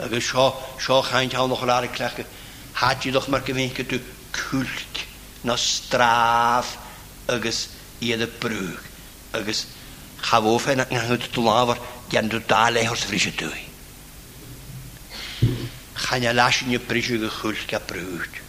Agus 0.00 0.28
zo 0.28 0.54
seo 0.78 0.94
nog 1.46 1.60
een 2.98 2.98
doch 3.12 3.28
mar 3.28 3.40
go 3.44 3.52
bhéin 3.52 3.72
kult 3.72 3.92
na 5.44 5.54
straf, 5.56 6.76
agus 7.28 7.68
ieder 8.00 8.26
prug, 8.26 8.80
agus 9.34 9.66
chawof 10.22 10.66
en 10.66 10.80
ik 10.80 10.88
het 10.90 11.32
te 11.32 11.40
laver, 11.40 11.76
jan 12.10 12.28
de 12.28 12.44
taallegers 12.46 13.00
frische 13.04 13.34
toe. 13.34 13.52
Gaan 15.92 16.20
je 16.20 16.34
lasje 16.34 16.70
je 16.70 16.78
prisje 16.78 17.18
gechult 17.18 17.64
ka 17.66 17.78
prugt. 17.78 18.40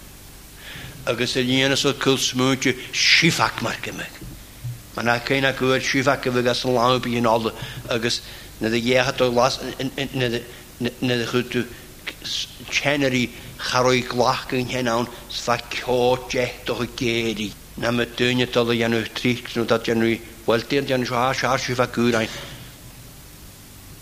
Agus 1.03 1.34
een 1.36 1.45
jene 1.47 1.77
zo 1.77 1.93
kulsmuntje 1.93 2.75
schifak 2.91 3.62
maken 3.62 3.95
me. 3.95 4.06
Maar 4.93 5.03
na 5.03 5.17
kan 5.17 5.43
ik 5.43 5.58
weer 5.58 5.82
schifak 5.82 6.23
hebben 6.23 6.43
gas 6.43 6.63
lang 6.63 6.95
op 6.95 7.06
in 7.06 7.25
alle, 7.25 7.53
agus 7.88 8.21
na 8.58 8.69
de 8.69 8.82
jeugd 8.82 9.17
to 9.17 9.32
las, 9.32 9.60
in 9.95 10.10
de, 10.12 10.43
na 10.77 11.13
de 11.15 11.27
goede 11.27 11.65
chenery 12.69 13.29
charoi 13.63 14.04
glach 14.08 14.52
yn 14.58 14.67
hen 14.73 14.89
awn 14.91 15.08
sfa 15.32 15.56
cio 15.73 16.15
jet 16.30 16.69
o 16.69 16.76
geri. 16.99 17.49
Na 17.82 17.89
mae 17.91 18.06
dyn 18.17 18.43
y 18.43 18.47
dod 18.54 18.69
o 18.73 18.76
janw 18.76 18.99
trich 19.17 19.47
nhw 19.56 19.63
dod 19.69 19.88
janw 19.89 20.10
i 20.12 20.17
weldir 20.47 20.86
janw 20.89 21.08
sio 21.08 21.21
as 21.32 21.41
as 21.47 21.69
i 21.71 21.78
fa 21.80 21.88
gwyrain. 21.95 22.30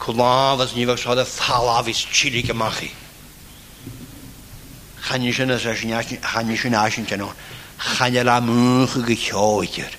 Cwlaf 0.01 0.63
as 0.65 0.75
ni 0.75 0.85
fach 0.89 0.99
sod 1.03 1.21
y 1.23 1.27
thalaf 1.35 1.87
is 1.93 2.01
chilig 2.09 2.49
y 2.51 2.57
machi. 2.57 2.89
Chanisyn 5.07 5.53
as 5.57 5.65
as 5.65 5.77
chanisyn 5.79 6.75
as 6.81 6.97
yn 6.97 7.07
janw. 7.11 7.29
Chanel 7.81 8.27
a 8.29 8.41
mwch 8.43 8.97
y 8.99 9.05
gychioegir. 9.07 9.93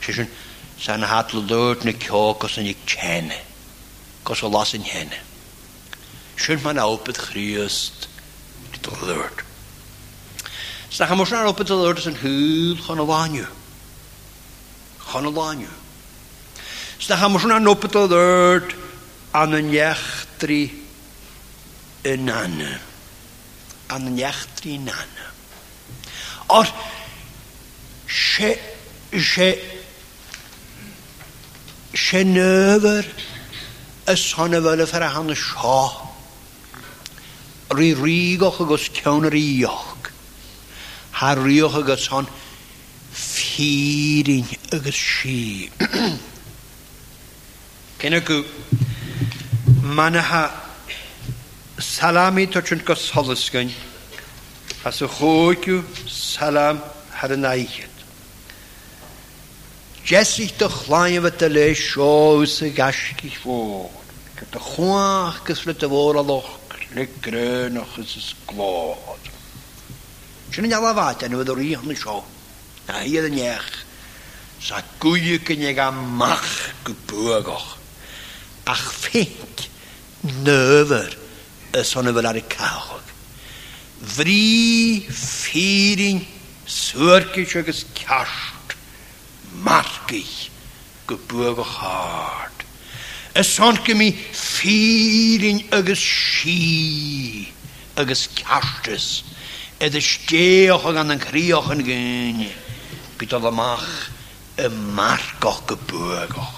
Sysyn, 0.00 0.28
sa'n 0.80 1.02
hadl 1.06 1.42
lwyd 1.50 1.82
na 1.84 1.92
cio 2.02 2.34
gos 2.40 2.58
yn 2.60 2.68
i'ch 2.70 2.84
chene. 2.94 3.40
Gos 4.26 4.42
o 4.46 4.50
las 4.52 4.74
yn 4.78 4.84
hene. 4.86 5.18
Schön 6.40 6.60
man 6.64 6.78
auch 6.78 7.00
betrüßt. 7.04 8.09
het 8.80 9.00
alert. 9.02 9.40
Staan 10.88 11.16
we 11.18 11.24
snel 11.24 11.46
op 11.48 11.58
het 11.58 11.70
alert 11.70 11.98
is 11.98 12.04
een 12.04 12.16
heel 12.16 12.76
gaan 12.84 13.00
laanje. 13.06 13.46
Gaan 14.98 15.32
laanje. 15.32 15.66
hem 17.06 17.32
ons 17.32 17.44
naar 17.44 17.66
op 17.66 17.82
het 17.82 17.94
alert 17.96 18.74
aan 19.30 19.52
een 19.52 19.70
jachtri 19.70 20.86
in 22.00 22.30
anne. 22.30 22.78
Aan 23.86 24.06
een 24.06 24.16
jachtri 24.16 24.72
in 24.74 24.88
anne. 24.90 25.26
Or, 26.46 26.68
she, 28.06 28.58
she, 29.12 29.58
she 31.94 32.16
neuver, 32.24 33.04
es 34.04 34.32
hanne 34.36 34.60
welle 34.62 34.86
verhanne 34.86 35.34
schah. 35.36 36.09
rí 37.70 37.94
rígoch 37.94 38.58
agus 38.60 38.88
yr 38.98 39.26
ríoch. 39.30 40.10
Ha 41.20 41.34
ríoch 41.38 41.76
agus 41.80 42.08
hon 42.10 42.26
fírin 43.14 44.48
agus 44.74 44.96
sí. 44.98 45.70
Cynna 48.00 48.20
go 48.26 48.42
manaha 49.86 50.50
salami 51.78 52.48
chynt 52.48 52.84
gos 52.84 53.08
holusgan 53.12 53.70
Has 54.82 55.02
y 55.04 55.06
chwgw 55.14 55.84
salam 56.08 56.80
har 57.12 57.34
yn 57.36 57.44
aichyd. 57.44 57.90
Jesich 60.10 60.54
to 60.58 60.70
chlaen 60.72 61.20
fy 61.22 61.30
dyle 61.42 61.66
ys 61.70 62.62
y 62.64 62.72
gasgich 62.72 63.36
fod. 63.44 63.92
Gyda 64.40 64.62
chwach 64.72 65.44
gysfryd 65.44 65.84
y 65.84 65.90
fôr 65.92 66.16
a 66.16 66.24
loch 66.24 66.48
Ich 66.92 66.96
bin 66.96 67.34
Ликренах 67.34 67.98
из 67.98 68.16
ich 68.16 68.36
Чын 70.50 70.64
не 70.66 70.74
лавата, 70.74 71.28
не 71.28 71.36
выдор 71.36 71.58
их 71.58 71.82
нышо. 71.84 72.24
А 72.88 73.04
еда 73.04 73.30
нех. 73.30 73.62
Сакуя 74.60 75.38
кенега 75.38 75.92
мах 75.92 76.44
гебургах. 76.84 77.76
Ach 78.66 78.94
fink, 79.02 79.66
nøver, 80.22 81.10
sånne 81.82 82.12
vel 82.14 82.24
er 82.28 82.36
det 82.38 82.44
kæhog. 82.52 83.00
Vri, 84.14 85.00
firing, 85.10 86.22
sørkisjøkes 86.68 87.82
kjærst, 87.98 88.76
markig, 89.66 90.28
gebøge 91.08 91.64
hard. 91.64 92.59
a 93.36 93.44
soort 93.44 93.78
feeling 93.78 95.62
agus 95.70 96.00
sí 96.42 97.46
agus 97.96 98.26
cetas 98.30 99.22
a 99.80 99.84
is 99.86 100.04
stéoch 100.04 100.84
an 100.86 101.10
an 101.12 101.18
kriochen 101.18 101.80
géine 101.86 102.48
bit 103.18 103.30
amach 103.32 103.86
y 104.58 104.64
margoch 104.98 105.62
y 105.72 105.76
bwgoch. 105.88 106.56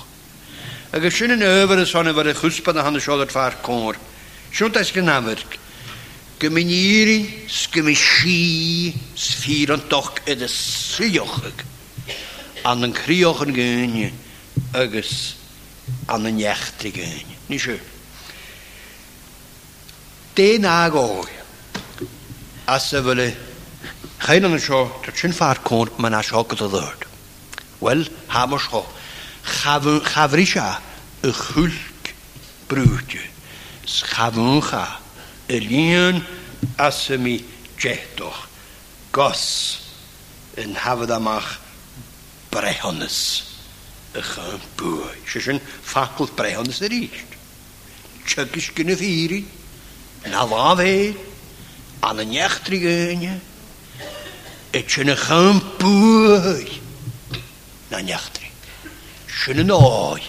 Ac 0.96 1.04
ys 1.06 1.20
yn 1.22 1.42
over 1.44 1.76
de 1.76 1.84
son 1.86 2.08
efo'r 2.08 2.26
de 2.32 2.80
a 2.80 2.82
hanes 2.82 3.06
oedd 3.08 3.28
ffa'r 3.30 3.60
cwr. 3.62 3.96
eis 4.50 4.92
gen 4.92 5.08
afyrg. 5.12 5.58
Gymyniri 6.40 7.46
sfyr 9.14 9.76
doch 9.90 10.14
edd 10.26 10.42
y 10.42 11.22
An 12.64 12.82
yn 12.84 12.92
crioch 12.96 13.40
yn 13.46 13.54
an 16.10 16.26
yn 16.28 16.38
iechtri 16.42 16.90
gyn. 16.96 17.30
Ni 17.50 17.58
sio. 17.58 17.78
De 20.36 20.48
na 20.58 20.76
gog. 20.94 21.28
A 22.68 22.78
sy 22.80 23.00
fyly. 23.04 23.30
chain 24.22 24.44
yn 24.46 24.54
y 24.56 24.60
sio, 24.62 24.82
dyr 25.02 25.14
chyn 25.18 25.32
ffar 25.34 25.58
cwnt 25.66 25.96
ma'n 26.02 26.14
asio 26.20 26.44
gyda 26.50 26.68
ddod. 26.70 27.06
Wel, 27.82 28.04
ha 28.34 28.44
mo 28.46 28.58
sio. 28.62 28.84
Chafri 29.52 30.46
sia, 30.48 30.68
y 31.26 31.32
chwlg 31.42 32.10
brwydio. 32.70 33.24
Chafwn 33.86 34.62
cha, 34.68 34.84
y 35.50 35.58
lion 35.66 36.22
a 36.78 36.90
sy 36.94 37.16
mi 37.18 37.38
Gos 39.12 39.44
yn 40.56 40.76
hafod 40.84 41.10
amach 41.10 41.58
brehonus. 42.52 43.51
Echampoe. 44.12 45.08
Sjösjön 45.24 45.60
fakult 45.80 46.36
bræhandes 46.36 46.78
der 46.80 46.92
ist. 46.92 47.30
Tjökis 48.26 48.68
gynnu 48.76 48.94
fýri. 48.96 49.44
Na 50.30 50.42
an 50.44 50.80
Anna 52.02 52.22
njechtri 52.22 52.78
gönja. 52.78 53.38
een 54.72 55.04
echampoe. 55.14 56.66
Na 57.90 58.00
njechtri. 58.00 58.46
Sjönu 59.28 59.64
nói. 59.64 60.22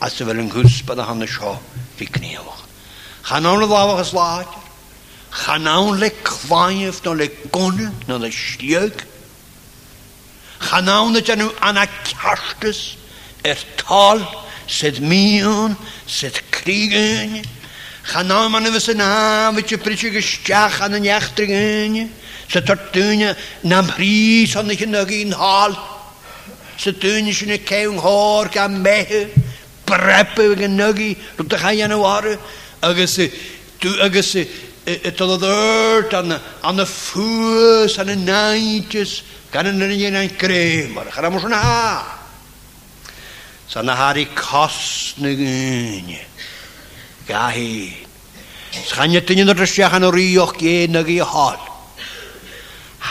As 0.00 0.20
vel 0.20 0.38
en 0.40 0.50
guspa 0.50 0.94
da 0.94 1.04
hann 1.06 1.22
sjá 1.22 1.58
viknevach. 1.98 2.62
Hann 3.22 3.44
án 3.46 3.60
lafach 3.60 4.00
as 4.00 4.12
lager. 4.12 4.54
Hann 5.30 5.98
le 5.98 6.10
kvæf, 6.10 7.04
na 7.04 7.12
le 7.14 7.28
gonne, 7.52 7.92
na 8.08 8.16
le 8.18 8.30
stjög. 8.30 8.92
Ghanaunatanu 10.58 11.50
anakastus 11.60 12.96
er 13.44 13.58
tal 13.86 14.18
sed 14.66 14.96
mion 15.00 15.76
sed 16.04 16.32
krigen. 16.50 17.44
Ghanaunatanu 18.04 18.72
was 18.72 18.88
een 18.88 18.98
haventje 19.00 19.78
pritje 19.78 20.20
stjach 20.20 20.80
aan 20.80 20.92
een 20.92 21.02
jachtrigen. 21.02 22.10
je, 22.46 22.62
tortunje 22.62 23.36
nam 23.62 23.86
ries 23.96 24.56
aan 24.56 24.66
de 24.66 24.76
genuggen 24.76 25.32
hal. 25.32 25.76
in 26.84 26.98
tunje 26.98 27.32
zijn 27.32 27.62
keung 27.64 27.98
hoor 28.00 28.48
kan 28.50 28.80
mehe. 28.82 29.26
Preppe 29.84 30.54
genuggen. 30.56 31.16
Dat 31.46 31.58
ga 31.60 31.68
je 31.70 31.86
nou 31.86 32.00
waren. 32.00 32.38
Agus, 32.80 33.18
tu, 33.78 34.00
agus, 34.00 34.34
het 34.84 35.20
al 35.20 35.32
aan 36.60 36.76
de 36.76 36.86
voes, 36.86 37.96
en 37.96 38.06
de 38.06 38.92
gan 39.52 39.64
yn 39.64 39.80
yr 39.80 39.94
un 40.10 40.16
ein 40.20 40.32
grym 40.38 40.98
ar 41.00 41.08
ychydig 41.08 41.26
am 41.28 41.36
wrth 41.38 41.46
yna. 41.48 41.62
Sa'n 43.68 43.84
na 43.88 43.94
hari 43.96 44.26
cos 44.36 45.14
na 45.22 45.28
gynni. 45.36 46.18
Ga 47.28 47.46
hi. 47.52 47.92
Sganya 48.88 49.20
dyn 49.24 49.42
yn 49.44 49.52
yr 49.54 49.60
ysiach 49.64 49.96
yn 49.98 50.04
o'r 50.08 50.16
ioch 50.20 50.52
gyn 50.60 50.96
ag 51.00 51.08
i 51.12 51.16
hol. 51.32 51.58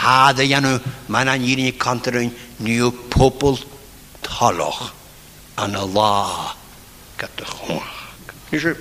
Ha 0.02 0.18
dy 0.38 0.48
nhw, 0.52 0.78
mae'n 1.14 1.30
an 1.34 1.46
i'n 1.48 1.62
i 1.68 1.72
contrwyn 1.82 2.30
niw 2.66 2.90
pobl 3.16 3.58
toloch 4.26 4.82
yn 5.66 5.74
y 5.78 5.84
la 5.96 6.54
gyda 7.18 7.48
chwach. 7.56 7.98
Nisio, 8.52 8.74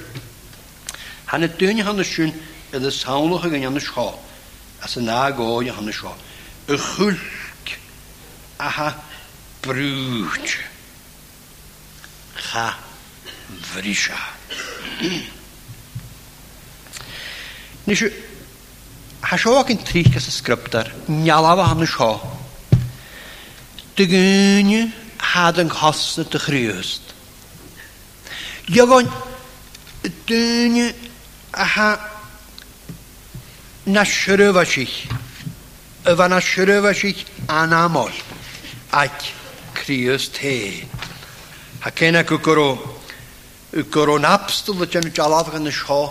hann 1.33 1.43
y 1.49 1.51
dyn 1.61 1.77
yn 1.87 2.01
y 2.05 2.09
sŵn 2.11 2.33
ydy 2.77 2.93
sawnlwch 2.93 3.49
ag 3.49 3.57
yn 3.61 3.67
yn 3.71 3.81
y 3.81 3.85
sio. 3.89 4.11
As 4.85 4.97
yna 5.01 5.29
goedd 5.41 5.69
yn 5.77 5.89
y 5.93 5.97
sio. 6.03 6.13
Y 6.69 6.77
chwll 6.77 7.21
aha 8.61 8.95
brwch. 9.63 10.59
Cha 12.39 12.77
frisha. 13.61 14.17
Nes 17.87 18.01
yw, 18.03 18.11
ha 19.29 19.39
sio 19.39 19.53
ag 19.61 19.71
yn 19.73 19.81
trich 19.87 20.11
gys 20.15 20.27
y 20.27 20.33
sgrybdar, 20.35 20.89
nialaf 21.13 21.61
o 21.63 21.67
hann 21.71 21.85
y 21.85 21.89
sio. 21.91 22.11
Dy 23.99 24.07
gynnu 24.11 24.81
had 25.35 25.59
yn 25.63 25.71
chosna 25.71 26.25
dy 26.31 26.41
chriwst. 26.43 27.15
Diogon, 28.67 29.07
dynnu 30.27 30.89
aha 31.55 31.91
na 33.93 34.03
syrfa 34.05 34.67
sich. 34.67 35.05
Yfa 36.07 36.27
na 36.29 36.41
syrfa 36.43 36.95
sich 36.95 37.23
anamol 37.47 38.11
ac 39.03 39.33
Crius 39.77 40.25
te. 40.33 40.87
Ha 41.81 41.91
cena 41.91 42.23
gwgwro, 42.25 42.71
naps 44.19 44.65
napstyl 44.69 44.85
y 44.87 44.91
gen 44.91 45.11
jalaf 45.19 45.51
gan 45.53 45.69
y 45.69 45.73
sio, 45.75 46.03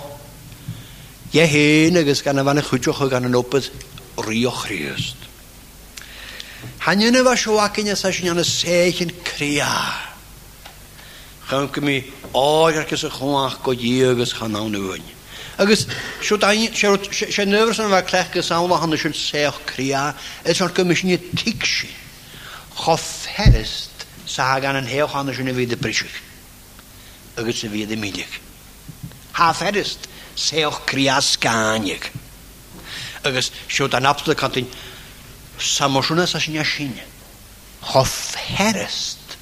ie 1.33 1.45
hen 1.51 1.97
agos 2.01 2.21
gan 2.25 2.39
y 2.39 2.45
fan 2.45 2.61
y 2.61 2.65
chwydioch 2.67 3.01
o 3.01 3.07
gan 3.09 3.25
yn 3.29 3.37
obydd 3.39 3.69
rio 4.27 4.51
Crius. 4.61 5.13
Hanyna 6.85 7.23
fa 7.25 7.33
sio 7.39 7.57
ac 7.63 7.81
yn 7.81 7.89
ysas 7.95 8.21
yn 8.21 8.43
y 8.45 8.47
sech 8.51 9.01
yn 9.07 9.15
cria. 9.31 9.71
Chawm 11.49 11.67
gymi 11.73 11.97
oed 12.37 12.77
ar 12.83 12.87
gys 12.89 13.05
y 13.05 13.11
chwach 13.17 13.57
go 13.65 13.73
i 13.73 13.95
agos 14.11 14.33
chanawn 14.37 14.77
y 14.77 14.83
fyny. 14.91 15.11
agus 15.57 15.87
sio 16.21 16.37
dain, 16.37 16.69
sio 16.75 16.93
nefyr 17.45 17.73
sy'n 17.77 17.91
fa 17.93 18.03
clech 18.05 18.33
gysawn 18.37 18.69
o 18.69 18.93
y 18.93 18.97
sy'n 19.01 19.13
sech 19.17 19.61
cria, 19.65 20.09
eithaf 20.45 20.73
gymysyn 20.77 21.09
ni 21.15 21.21
tig 21.33 21.65
sy'n. 21.65 22.01
gotherist 22.75 24.07
sagan 24.25 24.75
en 24.75 24.85
heo 24.85 25.07
chan 25.07 25.33
sin 25.35 25.55
vi 25.55 25.65
de 25.65 25.75
prisich 25.77 26.15
agus 27.37 27.55
se 27.59 27.67
vi 27.67 27.85
de 27.85 27.95
milich 27.95 28.39
ha 29.33 29.53
ferist 29.53 30.09
seoch 30.35 30.81
krias 30.85 31.37
ganig 31.39 32.11
agus 33.23 33.51
siot 33.69 33.93
an 33.93 34.05
absolut 34.05 34.37
kantin 34.37 34.67
samosúna 35.59 36.21
ja 36.27 36.39
sin 36.39 36.65
sinne 36.65 37.03
gotherist 37.81 39.37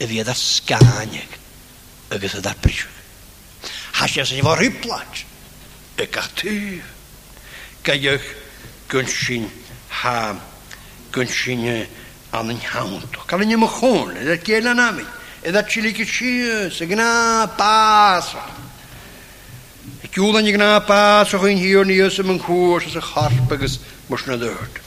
y 0.00 0.04
vi 0.06 0.22
sganig 0.34 1.38
Dat 2.10 2.34
a 2.34 2.40
dar 2.40 2.54
prisich 2.54 2.86
ha 3.92 4.06
sé 4.06 4.40
ha 9.90 10.40
gwn 11.12 11.86
an 12.32 12.50
yn 12.50 12.60
iawn. 12.62 13.04
Cael 13.28 13.44
yn 13.44 13.52
ymwch 13.56 13.76
hwn, 13.82 14.14
edrych 14.18 14.44
gael 14.46 14.70
yn 14.72 14.80
am 14.82 15.00
i. 15.00 15.04
Edrych 15.46 15.68
chili 15.72 15.92
gysi, 15.96 16.32
sy'n 16.74 17.00
bas. 17.58 18.32
Y 20.04 20.10
giwl 20.14 20.40
yn 20.40 20.48
gna 20.56 20.72
bas 20.86 21.32
o'ch 21.36 21.44
yn 21.52 21.60
hir 21.60 21.86
ni 21.86 22.00
ys 22.04 22.16
ymwng 22.22 22.40
hwyr 22.46 22.84
sy'n 22.86 23.04
harp 23.12 23.52
agos 23.54 23.78
mwys 24.10 24.24
na 24.26 24.38
ddyrd. 24.40 24.80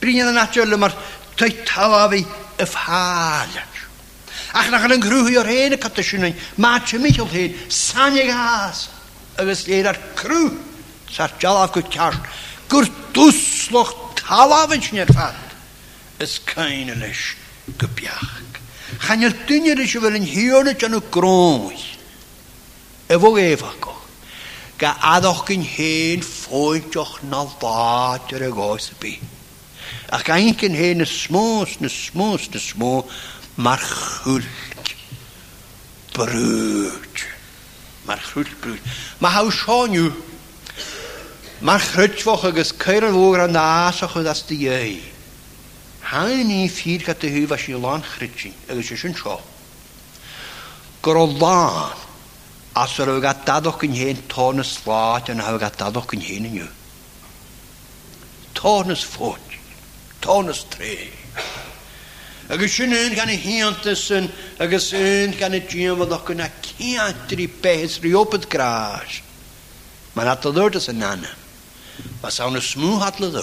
Bryn 0.00 0.22
yn 0.24 0.30
anatioel 0.32 0.72
yma'r 0.78 0.96
tai 1.38 1.50
tawa 1.68 2.06
fi 2.12 2.22
y 2.22 2.66
ffaliad. 2.66 3.68
Ach 4.56 4.70
na 4.72 4.80
chael 4.82 4.96
yn 4.96 5.04
grwy 5.04 5.36
o'r 5.40 5.48
hen 5.52 5.76
y 5.76 5.80
cytysyn 5.80 6.28
yn, 6.30 6.40
mae 6.60 6.80
ti 6.88 6.98
o'r 7.22 7.30
hen, 7.36 7.54
sa'n 7.72 8.16
i 8.20 8.26
gas. 8.28 8.86
Agos 9.40 9.66
leir 9.68 9.92
ar 9.92 10.00
crw, 10.18 10.50
sa'r 11.12 11.36
jalaf 11.40 11.72
gwyt 11.76 11.88
cash, 11.94 12.18
gwrdd 12.72 12.98
dwslwch 13.16 13.94
tawa 14.22 14.64
fy'n 14.72 14.84
sy'n 14.88 15.02
e'r 15.04 15.12
ffad. 15.14 15.48
is 16.22 16.38
keinelisch 16.46 17.34
gebjag. 17.76 18.40
Gaan 19.02 19.20
je 19.20 19.44
tunjerisch 19.44 19.92
wel 20.00 20.14
een 20.14 20.22
hiernetje 20.22 20.86
aan 20.86 20.92
de 20.92 21.02
kroos. 21.08 21.98
En 23.06 23.20
wat 23.20 23.36
even 23.36 23.78
koch. 23.78 23.90
Ga 24.76 24.96
adoch 25.00 25.46
geen 25.46 25.62
heen 25.62 26.22
voetjoch 26.22 27.18
na 27.22 27.46
latere 27.60 28.50
gosbi. 28.50 29.18
Ach 30.10 30.24
ga 30.24 30.34
ik 30.34 30.60
heen, 30.60 30.74
heen 30.74 31.06
smoos, 31.06 31.78
ne 31.78 31.88
smoos, 31.88 32.48
ne 32.48 32.58
smo, 32.58 33.06
maar 33.54 33.78
gulk. 33.78 34.86
Broodje. 36.12 37.26
Maar 38.02 38.18
gulk 38.18 38.54
broodje. 38.60 38.82
Maar 39.18 39.30
hou 39.30 39.52
schoon 39.52 39.90
nu. 39.90 40.12
Maar 41.58 41.80
grutjwoch 41.80 42.44
is 42.46 42.76
keirel 42.76 43.10
woger 43.10 43.40
aan 43.40 43.52
de 43.52 43.58
aasach 43.58 44.16
en 44.16 44.22
dat 44.24 44.36
is 44.36 44.44
de 44.46 44.58
jeugd. 44.58 45.11
Ha 46.02 46.28
ní 46.42 46.68
fír 46.68 47.02
go 47.04 47.12
thuh 47.14 47.48
a 47.52 47.56
i 47.68 47.74
lán 47.74 48.02
chrití 48.02 48.52
agus 48.68 48.86
sé 48.86 48.96
sin 48.96 49.14
seo. 49.14 49.40
Gur 51.02 51.16
ó 51.16 51.24
lán 51.26 51.96
as 52.74 52.98
ar 53.00 53.08
ga 53.22 53.32
dadoch 53.46 53.82
yn 53.86 53.94
hen 53.94 54.16
tónas 54.28 54.72
láit 54.86 55.30
an 55.30 55.38
ha 55.40 55.56
ga 55.58 55.70
dadoch 55.70 56.12
yn 56.14 56.20
yw. 56.22 56.28
hen 56.32 56.46
inniu. 56.48 56.68
Tónas 58.54 59.04
fót, 59.04 59.40
tónas 60.20 60.64
tré. 60.70 60.98
Agus 62.50 62.72
sin 62.76 62.92
yn 62.92 63.14
gan 63.14 63.30
i 63.30 63.38
hiantas 63.38 64.10
yn, 64.10 64.26
agus 64.58 64.90
yn 64.92 65.36
gan 65.38 65.54
i 65.54 65.60
dîm 65.60 66.00
o 66.02 66.06
ddocyn 66.06 66.42
a 66.42 66.50
ciantri 66.62 67.46
beth 67.46 68.00
rhywbeth 68.02 68.48
gras. 68.50 69.22
Mae'n 70.14 70.28
adlodd 70.34 70.76
yn 70.82 70.98
nana. 71.00 71.30
Mae'n 72.20 72.34
sawn 72.34 72.58
y 72.58 72.64
smw 72.64 72.98
adlodd 73.06 73.38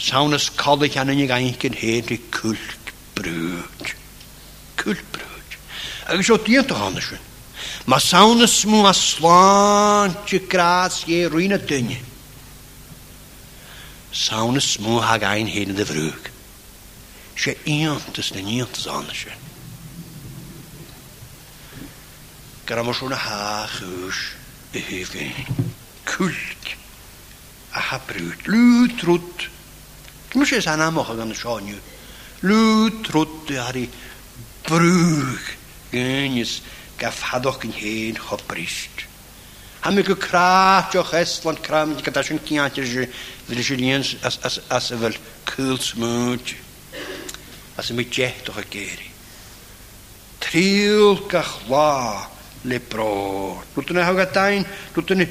Saunus 0.00 0.48
kallet 0.56 0.92
kan 0.94 1.06
ni 1.06 1.26
ganken 1.26 1.74
helt 1.74 2.10
i 2.10 2.16
kultbröd. 2.30 3.88
Kultbröd. 4.76 5.48
Jag 6.08 6.24
så 6.26 6.36
det 6.36 6.48
inte 6.54 6.74
Andersson. 6.76 7.18
Ma 7.84 7.98
saunus 8.00 8.66
mu 8.66 8.80
a 8.88 8.92
slantje 8.94 10.38
kraats 10.38 11.04
je 11.06 11.28
ruine 11.28 11.56
dunje. 11.58 11.98
Saunus 14.12 14.78
mu 14.78 15.00
ha 15.00 15.18
gein 15.18 15.46
heden 15.46 15.76
de 15.76 15.84
vrug. 15.84 16.22
Se 17.36 17.54
iantes 17.64 18.30
den 18.32 18.48
iantes 18.48 18.86
Andersson. 18.86 19.36
Grammosjona 22.66 23.16
ha 23.16 23.66
hus 23.76 24.18
behövin. 24.72 25.36
Kult. 26.04 26.76
Aha 27.72 28.00
brut. 28.06 28.46
Lutrut. 28.46 28.98
Lutrut. 29.04 29.50
Mwysi 30.34 30.60
sa'n 30.62 30.78
amach 30.84 31.10
ag 31.10 31.24
yn 31.24 31.32
ni. 31.34 31.74
yw. 31.74 31.80
Lw 32.46 32.90
trwyd 33.04 33.50
ar 33.60 33.76
i 33.76 33.82
brwg 34.68 35.42
gynys 35.90 36.60
gaf 37.00 37.18
hadoch 37.32 37.64
yn 37.66 37.74
hen 37.74 38.14
chobrist. 38.20 39.04
Ham 39.82 39.98
i 39.98 40.04
gycrat 40.06 40.94
o'ch 41.00 41.14
eslan 41.18 41.58
cram 41.66 41.96
i 41.96 41.98
gyda 42.06 42.22
sy'n 42.22 42.38
cynt 42.46 42.78
i'r 42.78 42.86
sy'n 42.92 43.10
ddyn 43.48 43.66
sy'n 43.68 43.84
ians 43.90 44.12
as 44.22 44.90
y 44.94 44.98
fel 45.02 45.18
cwl 45.50 45.80
smwyd. 45.88 46.54
As 47.80 47.90
y 47.90 47.98
mi 47.98 48.06
jet 48.06 48.46
o'ch 48.52 48.62
ageri. 48.62 49.10
Triwl 50.40 51.26
gach 51.26 51.58
laa 51.66 52.28
lepro. 52.66 53.60
Lwtyn 53.76 53.98
y 54.00 54.04
hawgatain, 54.04 54.64
lwtyn 54.98 55.22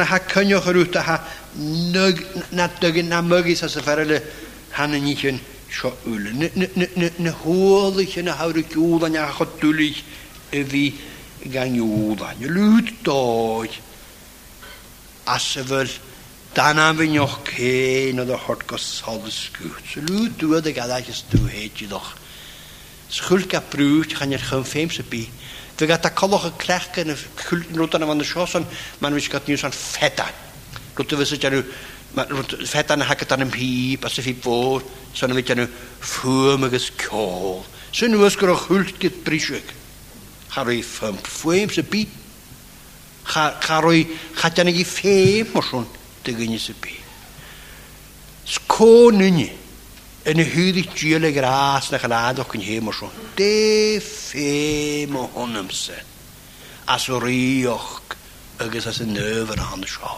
y 0.00 0.04
ha 0.08 0.18
cynnioch 0.26 0.66
yr 0.70 0.80
wta 0.82 1.02
ha 1.06 1.18
nyg, 1.60 2.22
na 2.56 2.66
dygyn 2.80 3.08
na 3.12 3.20
mygis 3.22 3.62
as 3.66 3.76
y 3.78 3.82
fferel 3.84 4.14
y 4.16 4.18
han 4.74 4.94
yn 4.98 5.06
eich 5.06 5.22
yn 5.30 5.38
sio 5.70 5.92
yl. 6.10 6.32
Ny 6.34 7.34
hwyl 7.44 8.00
eich 8.02 8.16
yn 8.20 8.30
y 8.32 8.38
hawr 8.40 8.58
y 8.60 8.64
gwyl 8.72 9.06
a'n 9.06 9.18
iach 9.20 9.42
o 9.44 9.46
dwyl 9.60 9.84
eich 9.86 10.02
y 10.54 10.64
fi 10.72 10.86
gan 11.54 11.78
ywyd 11.78 12.22
a'n 12.26 12.42
y 12.46 12.50
lwyd 12.56 12.90
doi. 13.06 13.70
As 15.30 15.46
y 15.62 15.64
fel 15.68 15.90
dan 16.58 16.78
am 16.82 16.98
fy 16.98 17.06
nioch 17.12 17.38
cyn 17.52 18.22
oedd 18.24 18.34
y 18.34 18.40
hod 18.48 18.66
gosod 18.70 19.30
y 19.30 19.36
sgwt. 19.36 19.86
So 19.94 20.02
lwyd 20.10 20.34
dwyd 20.42 20.72
y 20.72 20.74
gadaeth 20.76 21.14
ysdwyd 21.14 21.56
i 21.62 21.70
ddoch. 21.90 22.12
Sgwyl 23.14 23.46
gael 23.46 23.62
brwyd 23.70 24.10
chan 24.16 24.34
i'r 24.34 24.42
chymffeim 24.42 24.90
sy'n 24.90 25.10
byd. 25.12 25.40
Fy 25.76 25.86
gata 25.90 26.10
colwch 26.14 26.46
y 26.46 26.52
crech 26.60 27.00
yn 27.02 27.10
y 27.10 27.14
rwyd 27.74 27.96
yn 27.98 28.04
ymwneud 28.06 28.28
sioson, 28.28 28.62
maen 29.02 29.10
nhw 29.10 29.18
eisiau 29.18 29.32
gael 29.42 29.50
niws 29.50 29.64
o'n 29.66 29.74
ffeda. 29.74 30.26
Rwyd 30.94 31.14
y 31.16 31.18
fysa 31.18 31.38
gen 31.42 31.56
nhw, 31.58 32.42
ffeda 32.70 32.94
yn 32.94 33.02
hagat 33.08 33.34
yn 33.34 33.50
pi, 33.50 33.68
bas 34.02 34.14
y 34.22 34.22
fi 34.22 34.36
bod, 34.44 34.86
so 35.18 35.26
nhw 35.26 35.42
gen 35.46 35.64
nhw 35.64 35.70
ffwm 36.06 36.68
agos 36.68 36.92
cwl. 37.02 37.64
Sôn 37.94 38.14
nhw 38.14 38.22
ysgwyr 38.28 38.54
o 38.54 38.58
chwlt 38.62 38.94
gyd 39.02 39.18
brisig. 39.26 39.74
Charwy 40.54 40.78
ffwm, 40.86 41.18
ffwm 41.26 41.74
sy'n 41.74 41.90
byd. 41.90 42.14
Charwy 43.34 44.04
chadian 44.38 44.70
i 44.70 44.86
ffwm, 44.86 45.50
mosiwn, 45.56 45.90
dygyn 46.26 46.54
i 46.54 46.62
sy'n 46.62 46.78
byd. 46.86 47.18
Sgôn 48.60 49.26
yn 49.26 49.40
ni 49.42 49.50
yn 50.24 50.40
y 50.40 50.44
hyd 50.48 50.76
i 50.80 50.82
dîl 50.96 51.26
ag 51.28 51.36
yr 51.36 51.44
as 51.44 51.90
na 51.92 51.98
chanad 52.00 52.38
o'ch 52.40 52.54
yn 52.56 52.62
hym 52.64 52.86
o'r 52.88 52.96
sôn. 52.96 53.12
De 53.36 54.00
ffem 54.00 55.18
o 55.20 55.24
hwn 55.34 55.58
ymse. 55.60 55.96
As 56.88 57.06
o 57.12 57.18
rioch 57.20 58.16
agos 58.64 58.88
as 58.88 59.02
y 59.04 59.08
nöf 59.10 59.52
yn 59.52 59.60
hann 59.60 59.82
hon 59.84 59.84
sio. 59.84 60.14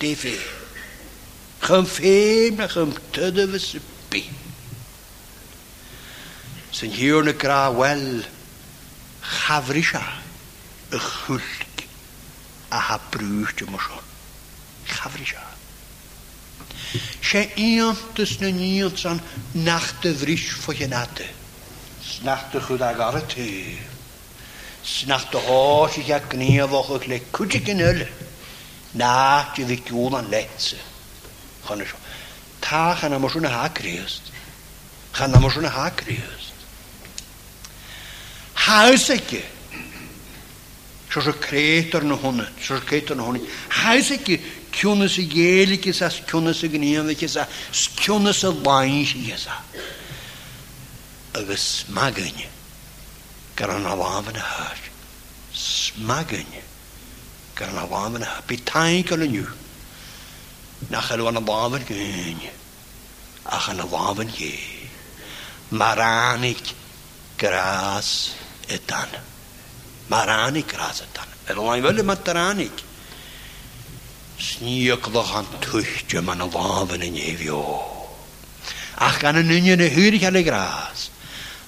De 0.00 0.14
ffem. 0.16 0.48
Chym 1.66 1.88
ffem 1.90 2.56
na 2.62 2.70
chym 2.72 2.96
tydyf 3.16 3.52
y 3.52 3.62
sybi. 3.68 4.24
Sy'n 6.74 6.96
hiw 6.96 7.20
na 7.24 7.36
gra 7.38 7.66
wel 7.76 8.24
chafrisia 9.44 10.00
y 10.90 10.98
chwllg 11.12 11.84
a 12.74 12.86
ha 12.88 12.96
brwyd 13.14 13.66
ym 13.68 13.76
o'r 13.76 13.86
sôn. 13.90 14.12
Chafrisia. 14.88 15.44
Sé 17.24 17.46
íontas 17.58 18.36
na 18.40 18.52
níl 18.54 18.92
san 18.96 19.18
nachta 19.54 20.12
bhrís 20.14 20.52
foiinate. 20.62 21.26
Snachta 22.06 22.60
chud 22.62 22.80
ag 22.84 23.00
a 23.00 23.10
gar 23.12 23.16
tú. 23.30 23.42
Snachta 24.84 25.40
háis 25.48 25.96
a 26.14 26.20
gníomhcha 26.22 26.98
le 27.08 27.18
chute 27.34 27.58
gin 27.64 27.82
ule. 27.82 28.06
Ná 28.94 29.50
te 29.54 29.64
bhí 29.64 29.80
ciúil 29.82 30.14
an 30.14 30.28
letse. 30.30 30.78
Chana 31.66 31.82
seo. 31.84 31.98
Tá 32.60 32.94
chana 33.00 33.18
marsúna 33.18 33.48
háríist. 33.50 34.30
Chana 35.16 35.40
marsúna 35.42 35.70
háríist. 35.74 36.54
Háisaige. 38.54 39.42
Seo 41.10 41.22
se 41.22 41.32
crétar 41.42 42.04
na 42.04 42.14
honna, 42.14 42.46
seo 42.62 42.78
se 42.78 42.84
crétar 42.84 43.16
na 43.16 43.22
honna. 43.24 43.40
Háisaige 43.82 44.38
skjonese 44.74 45.22
gjeli 45.28 45.80
kisa, 45.80 46.10
skjonese 46.10 46.68
gneve 46.68 47.14
kisa, 47.14 47.46
skjonese 47.72 48.48
lanji 48.48 49.32
kisa. 49.34 49.52
Over 51.36 51.54
smagen, 51.56 52.32
karanavavene 53.56 54.38
her, 54.42 54.78
smagen, 55.52 56.46
karanavavene 57.54 58.24
her, 58.24 58.42
betankele 58.48 59.28
nu, 59.30 59.46
nachelwanavaven 60.90 61.82
gunje, 61.88 62.50
achanavaven 63.46 64.30
je, 64.38 64.52
maranik 65.70 66.74
gras 67.38 68.30
etan, 68.68 69.08
maranik 70.08 70.66
gras 70.70 71.02
etan, 71.06 71.28
er 71.48 71.56
lang 71.56 71.82
wel 71.82 72.04
met 72.04 72.24
sníoklach 74.58 75.34
an 75.34 75.46
man 76.22 76.40
a 76.42 77.84
Ach 78.96 79.18
gan 79.20 79.36
an 79.36 79.48
nunne 79.48 79.74
na 79.76 79.84
húirich 79.88 80.30
le 80.30 80.42
grás, 80.42 81.10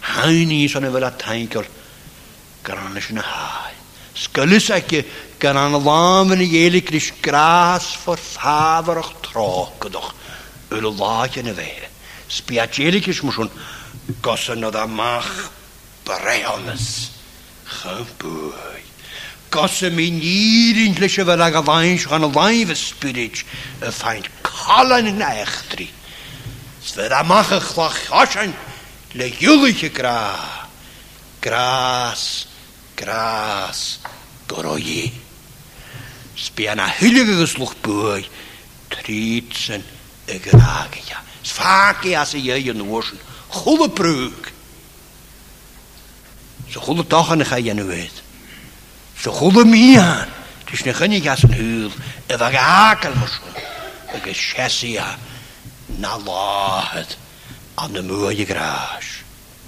Haní 0.00 0.46
niet 0.46 0.76
a 0.76 0.80
bhfuil 0.80 1.04
a 1.04 1.10
tainil 1.10 1.66
gar 2.62 2.78
is 2.86 2.94
leis 2.94 3.10
na 3.10 3.22
háid. 3.22 3.78
Scullis 4.14 4.70
gan 5.40 5.56
an 5.56 5.72
láman 5.82 6.40
i 6.40 6.46
dhéala 6.46 6.88
is 6.94 7.12
grás 7.20 7.94
for 7.96 8.16
fáharach 8.16 9.10
trácadoch 9.26 10.12
u 10.70 10.78
le 10.80 10.90
láte 11.00 11.42
na 11.42 11.50
is 11.50 11.90
Spiatélikis 12.28 13.22
musún 13.22 13.50
gosan 14.22 14.62
a 14.64 14.70
amach 14.82 15.50
brehannas 16.04 17.10
gosse 19.56 19.88
me 19.90 20.10
nírinlische 20.10 21.24
wel 21.26 21.40
a 21.46 21.50
gawainsch 21.50 22.06
an 22.12 22.24
a 22.24 22.30
weinvespirit, 22.36 23.38
a 23.80 23.90
fein 23.90 24.24
kallen 24.42 25.06
in 25.06 25.20
echtri. 25.22 25.88
Sver 26.86 27.12
a 27.20 27.24
mache 27.24 27.58
chlach 27.68 27.98
haschen, 28.12 28.52
le 29.14 29.28
juliche 29.38 29.90
gra. 29.98 30.18
Gras, 31.44 32.22
gras, 32.96 33.80
goroje. 34.48 35.06
Spi 36.36 36.68
an 36.68 36.80
a 36.80 36.88
hyllige 36.98 37.36
gesluch 37.40 37.74
bui, 37.84 38.22
tritsen 38.90 39.82
a 40.34 40.36
grageja. 40.44 41.18
Sfake 41.50 42.12
as 42.22 42.34
a 42.34 42.38
jejen 42.48 42.80
woschen, 42.92 43.18
chulle 43.58 43.88
brug. 43.98 44.40
Zo 46.72 46.80
chulle 46.80 47.04
tachan 47.12 47.40
a 47.56 47.74
nu 47.74 47.86
weet. 47.94 48.22
Ze 49.22 49.30
goede 49.30 50.00
aan. 50.00 50.28
Dus 50.70 50.82
nu 50.84 50.92
gun 50.92 51.12
ik 51.12 51.26
als 51.28 51.42
een 51.42 51.52
huur. 51.52 51.90
En 52.26 52.38
we 52.38 52.44
gehakel 52.44 53.10
moesten. 53.14 55.02
Na 55.86 56.18
laat. 56.24 57.16
Aan 57.74 57.92
de 57.92 58.02
mooie 58.02 58.44
graas. 58.44 59.04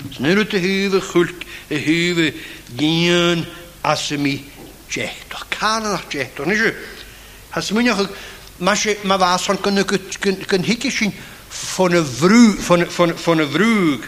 Dus 0.02 0.18
nu 0.18 0.38
het 0.38 0.52
huwe 0.52 1.00
gult. 1.00 1.30
Huwe 1.66 2.34
dien. 2.72 3.44
Als 3.80 4.06
ze 4.06 4.16
mij 4.18 4.44
tjecht. 4.86 5.14
Dat 5.28 5.44
kan 5.58 5.82
nog 5.82 6.02
tjecht. 6.08 6.36
Dat 6.36 6.46
is 6.46 6.58
het. 6.60 6.74
Als 7.50 7.70
mij 7.70 7.94
Maar 8.56 8.76
ze 8.76 8.96
maar 9.02 9.18
was 9.18 9.42
van 9.44 9.60
kunnen 9.60 9.84
kunnen 10.46 10.66
hikken 10.68 10.92
zien 10.92 11.14
van 11.48 11.92
een 11.92 12.06
vroeg 12.06 12.54
van 12.58 12.84
van 12.90 13.12
van 13.18 13.38
een 13.38 13.50
vroeg. 13.50 14.00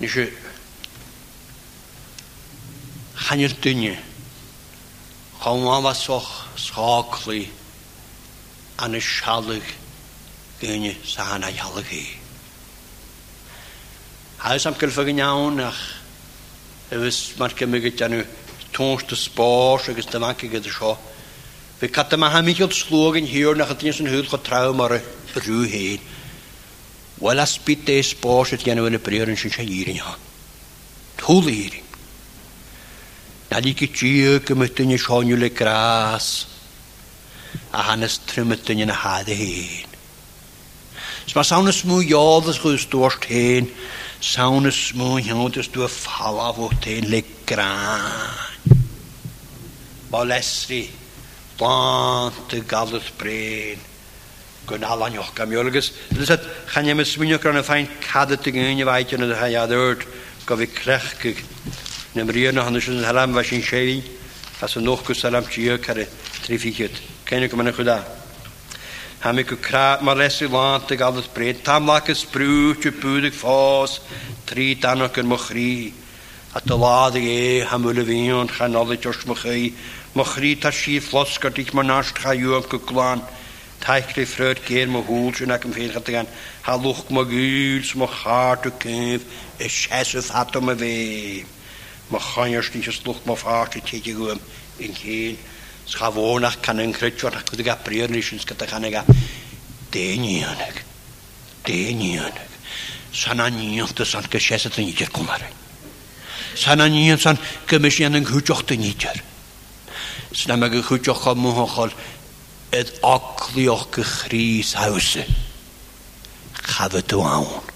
Ní 0.00 0.08
ni 0.14 0.28
chanir 3.14 3.52
duine 3.60 3.98
chomáhasoch 5.40 6.28
sálaí 6.56 7.48
ana 8.78 8.98
sealah 9.00 9.66
gine 10.60 10.94
sana 11.04 11.46
healaí. 11.48 12.06
Haes 14.38 14.66
am 14.66 14.74
gylfa 14.78 15.04
gynnawn 15.04 15.60
ach 15.68 15.82
ywys 16.94 17.18
mae'r 17.40 17.52
gymryd 17.58 17.96
gan 18.00 18.14
yw 18.16 18.22
tŵnst 18.72 19.10
y 19.12 19.16
sbors 19.18 19.90
agos 19.90 20.06
wankige 20.22 20.60
de 20.64 20.70
sio 20.72 20.94
Fe 21.78 21.86
cat 21.94 22.10
yma 22.16 22.26
hamig 22.34 22.58
oedd 22.64 22.72
slwg 22.74 23.20
yn 23.20 23.28
hiwr 23.30 23.54
na 23.58 23.64
chydyn 23.68 23.94
sy'n 23.94 24.08
hwyl 24.10 24.24
chod 24.26 24.42
traw 24.48 24.72
mor 24.74 24.96
rhyw 25.36 25.60
hyn. 25.70 26.02
Wel 27.22 27.42
as 27.42 27.52
byd 27.62 27.84
de 27.86 27.94
sbos 28.08 28.50
ydy 28.56 28.72
enw 28.74 28.88
yn 28.88 28.98
y 28.98 29.00
bryr 29.06 29.30
yn 29.30 29.38
sy'n 29.38 29.54
sy'n 29.54 29.70
irin 29.76 30.00
ha. 30.02 30.16
Tŵl 31.22 31.52
irin. 31.54 31.86
Na 33.52 33.62
di 33.62 33.76
gydio 33.78 34.40
gymydyn 34.48 34.90
i 34.96 34.98
sionio 35.04 35.38
le 35.38 35.52
gras. 35.54 36.26
A 37.70 37.86
hanes 37.92 38.18
trymydyn 38.26 38.82
yn 38.88 38.94
y 38.98 39.00
had 39.06 39.30
y 39.30 39.38
hyn. 39.44 39.96
Sma 41.30 41.46
sawn 41.46 41.70
y 41.70 41.76
smw 41.78 42.02
iodd 42.10 42.50
ys 42.50 42.58
gwyd 42.64 42.82
stwrs 42.88 43.20
tyn. 43.28 43.70
Sawn 44.32 44.66
y 44.66 44.74
smw 44.74 45.14
iodd 45.28 45.62
ys 45.62 45.70
dwi'n 45.76 45.94
falaf 46.02 46.58
o 46.66 46.72
tyn 46.82 47.06
le 47.14 47.22
gran. 47.46 48.32
Bolesri. 48.66 50.08
Bolesri 50.16 50.84
blant 51.58 52.50
galus 52.70 53.10
bryd. 53.18 53.80
Gwnaal 54.68 55.00
ala 55.00 55.08
ioch 55.16 55.30
gam 55.34 55.50
iolgus. 55.52 55.90
Lys 56.14 56.30
at 56.30 56.44
chan 56.72 56.86
ym 56.92 57.00
ysmynio 57.02 57.38
gran 57.42 57.56
y 57.58 57.62
ffain 57.66 57.88
cadet 58.04 58.46
y 58.46 58.52
gynnu 58.54 58.86
faith 58.86 59.14
yn 59.16 59.24
y 59.26 59.28
ddechrau 59.32 59.56
adwyd 59.64 60.06
gofi 60.46 60.68
crech 60.70 61.08
gyg. 61.22 61.40
Nym 62.14 62.30
rhywyr 62.32 62.54
na 62.56 62.66
hannys 62.68 62.86
yn 62.92 63.02
halam 63.04 63.34
fa 63.36 63.42
sy'n 63.44 63.64
sefi. 63.66 63.98
Fas 64.60 64.76
yn 64.78 64.86
noch 64.86 65.02
gwrs 65.06 65.24
alam 65.28 65.46
yw 65.54 65.78
cari 65.82 66.06
trifigiad. 66.46 66.94
Cain 67.28 67.42
yw 67.44 67.50
gyma'n 67.52 67.72
ychwyda. 67.72 67.98
Ham 69.26 69.40
ik 69.42 69.56
kra 69.64 69.98
maar 70.00 70.14
les 70.20 70.38
want 70.50 70.90
ik 70.94 71.00
alles 71.02 71.26
bryd. 71.34 71.64
tam 71.64 71.86
lach 71.88 72.08
is 72.08 72.22
broertje 72.24 72.92
pudig 73.00 73.34
fos 73.34 73.98
drie 74.46 74.76
dan 74.78 75.02
ook 75.02 75.16
een 75.16 75.26
mogri 75.26 75.92
at 76.54 76.62
de 76.64 76.76
lade 76.78 77.18
e 77.18 77.64
hamwyl 77.66 77.98
y 77.98 78.04
wion 78.06 78.46
gaan 78.48 78.76
alle 78.76 78.96
jos 78.96 79.24
mogri 79.26 79.74
Mochrí 80.16 80.56
tá 80.56 80.72
sí 80.72 81.00
flosca 81.04 81.50
dich 81.52 81.72
mar 81.76 81.84
nástcha 81.84 82.32
dúam 82.34 82.62
go 82.68 82.78
gláán, 82.80 83.20
Taicri 83.80 84.24
freud 84.26 84.58
géir 84.64 84.88
mo 84.88 85.02
húls 85.04 85.38
yn 85.44 85.52
ac 85.52 85.66
yn 85.68 85.74
ffeirchat 85.76 86.08
gan, 86.10 86.26
ha 86.64 86.74
lwch 86.76 87.12
mo 87.12 87.22
gwyls 87.28 87.92
mo 87.94 88.08
chart 88.08 88.64
o 88.66 88.72
cyf, 88.80 89.26
y 89.60 89.68
sesydd 89.68 90.30
hato 90.34 90.58
ma 90.60 90.74
fe. 90.74 91.44
Mo 92.10 92.18
chanyrs 92.18 92.72
ni 92.74 92.80
sys 92.82 92.98
lwch 93.06 93.20
mo 93.28 93.36
ffart 93.38 93.76
i 93.78 93.84
tegi 93.86 94.16
gwym 94.16 94.40
yn 94.82 94.96
cyn, 94.98 95.36
sgafon 95.86 96.48
ac 96.48 96.58
can 96.64 96.80
yn 96.82 96.96
crytio'n 96.96 97.38
ac 97.38 97.52
wedi 97.54 97.68
gabrio 97.68 98.08
yn 98.08 98.16
eisiau 98.18 98.40
sgata 98.42 98.66
chan 98.72 98.88
Dyn 99.90 100.20
i 100.24 100.34
ynig, 100.44 100.78
dyn 101.64 102.00
i 102.04 102.08
ynig. 102.20 102.50
Sana 103.10 103.48
ni 103.48 103.80
ond 103.80 104.00
y 104.00 104.04
san 104.04 104.26
gysesydd 104.28 104.76
yn 104.82 104.90
idir 104.90 105.08
gwmar. 105.08 105.40
Sana 106.54 106.88
ni 106.92 107.06
ond 107.12 107.22
san 107.24 107.40
gymysg 107.66 108.04
yn 108.04 108.18
yng 108.20 108.26
nghwtioch 108.28 108.66
dyn 108.68 108.84
sy'n 110.34 110.54
am 110.54 110.64
ag 110.66 110.74
y 110.78 110.82
chwydioch 110.84 111.26
o 111.30 111.34
mwhochol 111.38 111.92
edd 112.78 112.92
oglioch 113.06 113.86
gychrys 113.94 114.74
hawse. 114.78 115.24
Chafod 116.68 117.12
o 117.16 117.22
awn. 117.28 117.70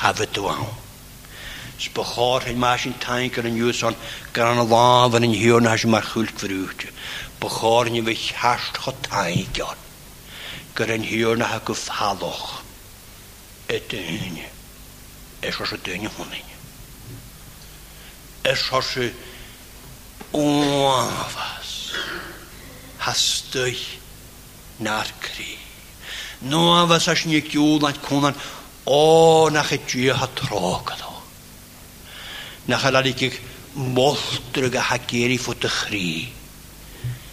Chafod 0.00 0.38
o 0.42 0.48
awn. 0.52 0.70
Sbochor 1.82 2.46
hyn 2.46 2.60
mae 2.62 2.78
sy'n 2.82 2.96
tain 3.04 3.30
gan 3.34 3.48
yn 3.50 3.60
ywson 3.62 3.96
gan 4.36 4.52
yn 4.54 4.62
y 4.64 4.66
laf 4.70 5.16
yn 5.18 5.26
yn 5.28 5.34
hiwn 5.38 5.66
as 5.70 5.84
yma'r 5.88 6.06
chwylt 6.08 6.38
fyrwyd. 6.44 6.86
Bochor 7.42 7.90
ni 7.90 8.02
fe 8.08 8.14
chast 8.18 8.78
cho 8.84 8.94
tain 9.08 9.48
gan. 9.56 9.80
Gan 10.78 10.94
yn 10.98 11.08
hiwn 11.08 11.42
a 11.46 11.58
gyffaloch. 11.66 12.60
Ydyn. 13.72 14.40
Esos 15.42 15.72
y 15.74 15.80
dyn 15.86 16.08
hwnnw. 16.14 16.42
Esos 18.50 18.94
y 18.98 19.10
dyn 19.10 19.28
nuevas. 20.34 21.92
Hastoi 22.98 23.76
narkri. 24.80 25.58
Nuevas 26.42 27.08
as 27.08 27.18
nikiulan 27.26 27.94
cwnan, 28.06 28.34
o 28.86 29.48
nach 29.50 29.68
etjia 29.72 30.14
hatrokado. 30.14 31.12
Nach 32.68 32.80
alalikik 32.84 33.38
moltrga 33.74 34.80
hakeri 34.80 35.38
futkri. 35.38 36.28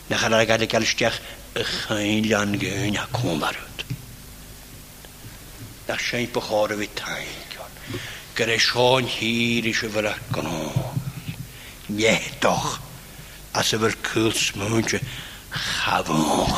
Nach 0.10 0.20
alalikik 0.24 0.70
alstech 0.76 1.14
yghainlan 1.56 2.58
gyn 2.62 2.94
hakumarut. 2.96 3.84
Nach 5.88 6.00
shein 6.00 6.28
pokhore 6.28 6.78
vitain. 6.80 7.38
Gyda 8.36 8.58
Sean 8.58 9.04
hir 9.04 9.66
i 9.68 9.74
siwfyr 9.76 10.06
ac 10.12 10.38
yn 10.40 10.48
o. 10.48 10.92
Niedoch 11.92 12.80
as 13.60 13.72
yfyr 13.76 13.96
cwls 14.08 14.42
mwyn 14.56 14.86
chi 14.90 15.00
chafwch. 15.52 16.56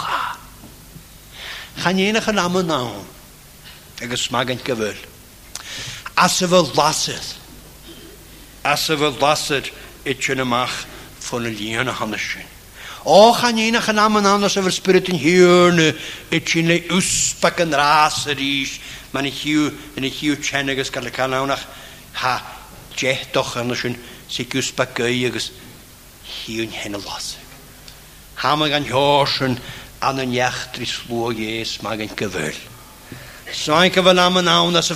Chan 1.82 2.02
i'n 2.04 2.20
eich 2.20 2.28
yn 2.30 2.42
am 2.42 2.60
yn 2.62 2.74
awn, 2.76 3.08
ag 4.06 4.14
ysmag 4.18 4.54
yn 4.54 4.62
gyfer, 4.68 4.98
As 6.22 6.36
yfyr 6.44 6.68
lasydd, 6.78 7.30
as 8.70 8.84
yfyr 8.94 9.16
lasydd 9.22 9.70
i 9.72 10.12
itchen 10.12 10.44
ymach 10.44 10.76
ffwn 11.24 11.48
y 11.50 11.54
lian 11.56 11.90
a 11.90 11.96
hanesyn. 11.98 12.44
O 13.10 13.32
chan 13.40 13.58
i'n 13.64 13.80
eich 13.80 13.88
yn 13.90 14.02
am 14.04 14.20
yn 14.22 14.28
awn 14.36 14.46
as 14.46 14.60
yfyr 14.62 14.76
spirit 14.76 15.10
yn 15.10 15.18
i 15.82 16.42
chi'n 16.46 16.70
le 16.70 16.78
ysbac 17.00 17.64
yn 17.66 17.74
ras 17.80 18.28
yr 18.30 18.44
is, 18.46 18.76
mae'n 19.16 19.32
i 19.32 19.34
hiw, 19.34 19.66
yn 19.98 20.06
i 20.06 20.14
hiw 20.14 20.38
tchen 20.46 20.70
agos 20.76 20.94
gael 20.94 21.10
y 21.10 21.16
canawnach 21.16 21.64
ha, 22.22 22.36
jeh 23.02 23.18
doch 23.34 23.56
yn 23.64 23.74
ysyn, 23.74 23.98
sy'n 24.30 24.52
gwsbag 24.54 24.94
gau 25.00 25.10
agos 25.32 25.50
hiún 26.46 26.72
hena 26.72 26.98
las. 27.06 27.38
Hamag 28.38 28.72
an 28.74 28.86
heorsin 28.86 29.58
an 30.02 30.18
y 30.34 30.38
jachtri 30.40 30.88
sló 30.96 31.26
hééis 31.38 31.74
mag 31.84 32.00
gan 32.00 32.10
gohfuil. 32.18 32.58
Sain 33.52 33.92
so, 33.92 34.02
bhfuil 34.04 34.20
am 34.24 34.38
y 34.38 34.42
nawn 34.48 34.76
as 34.80 34.90
y 34.94 34.96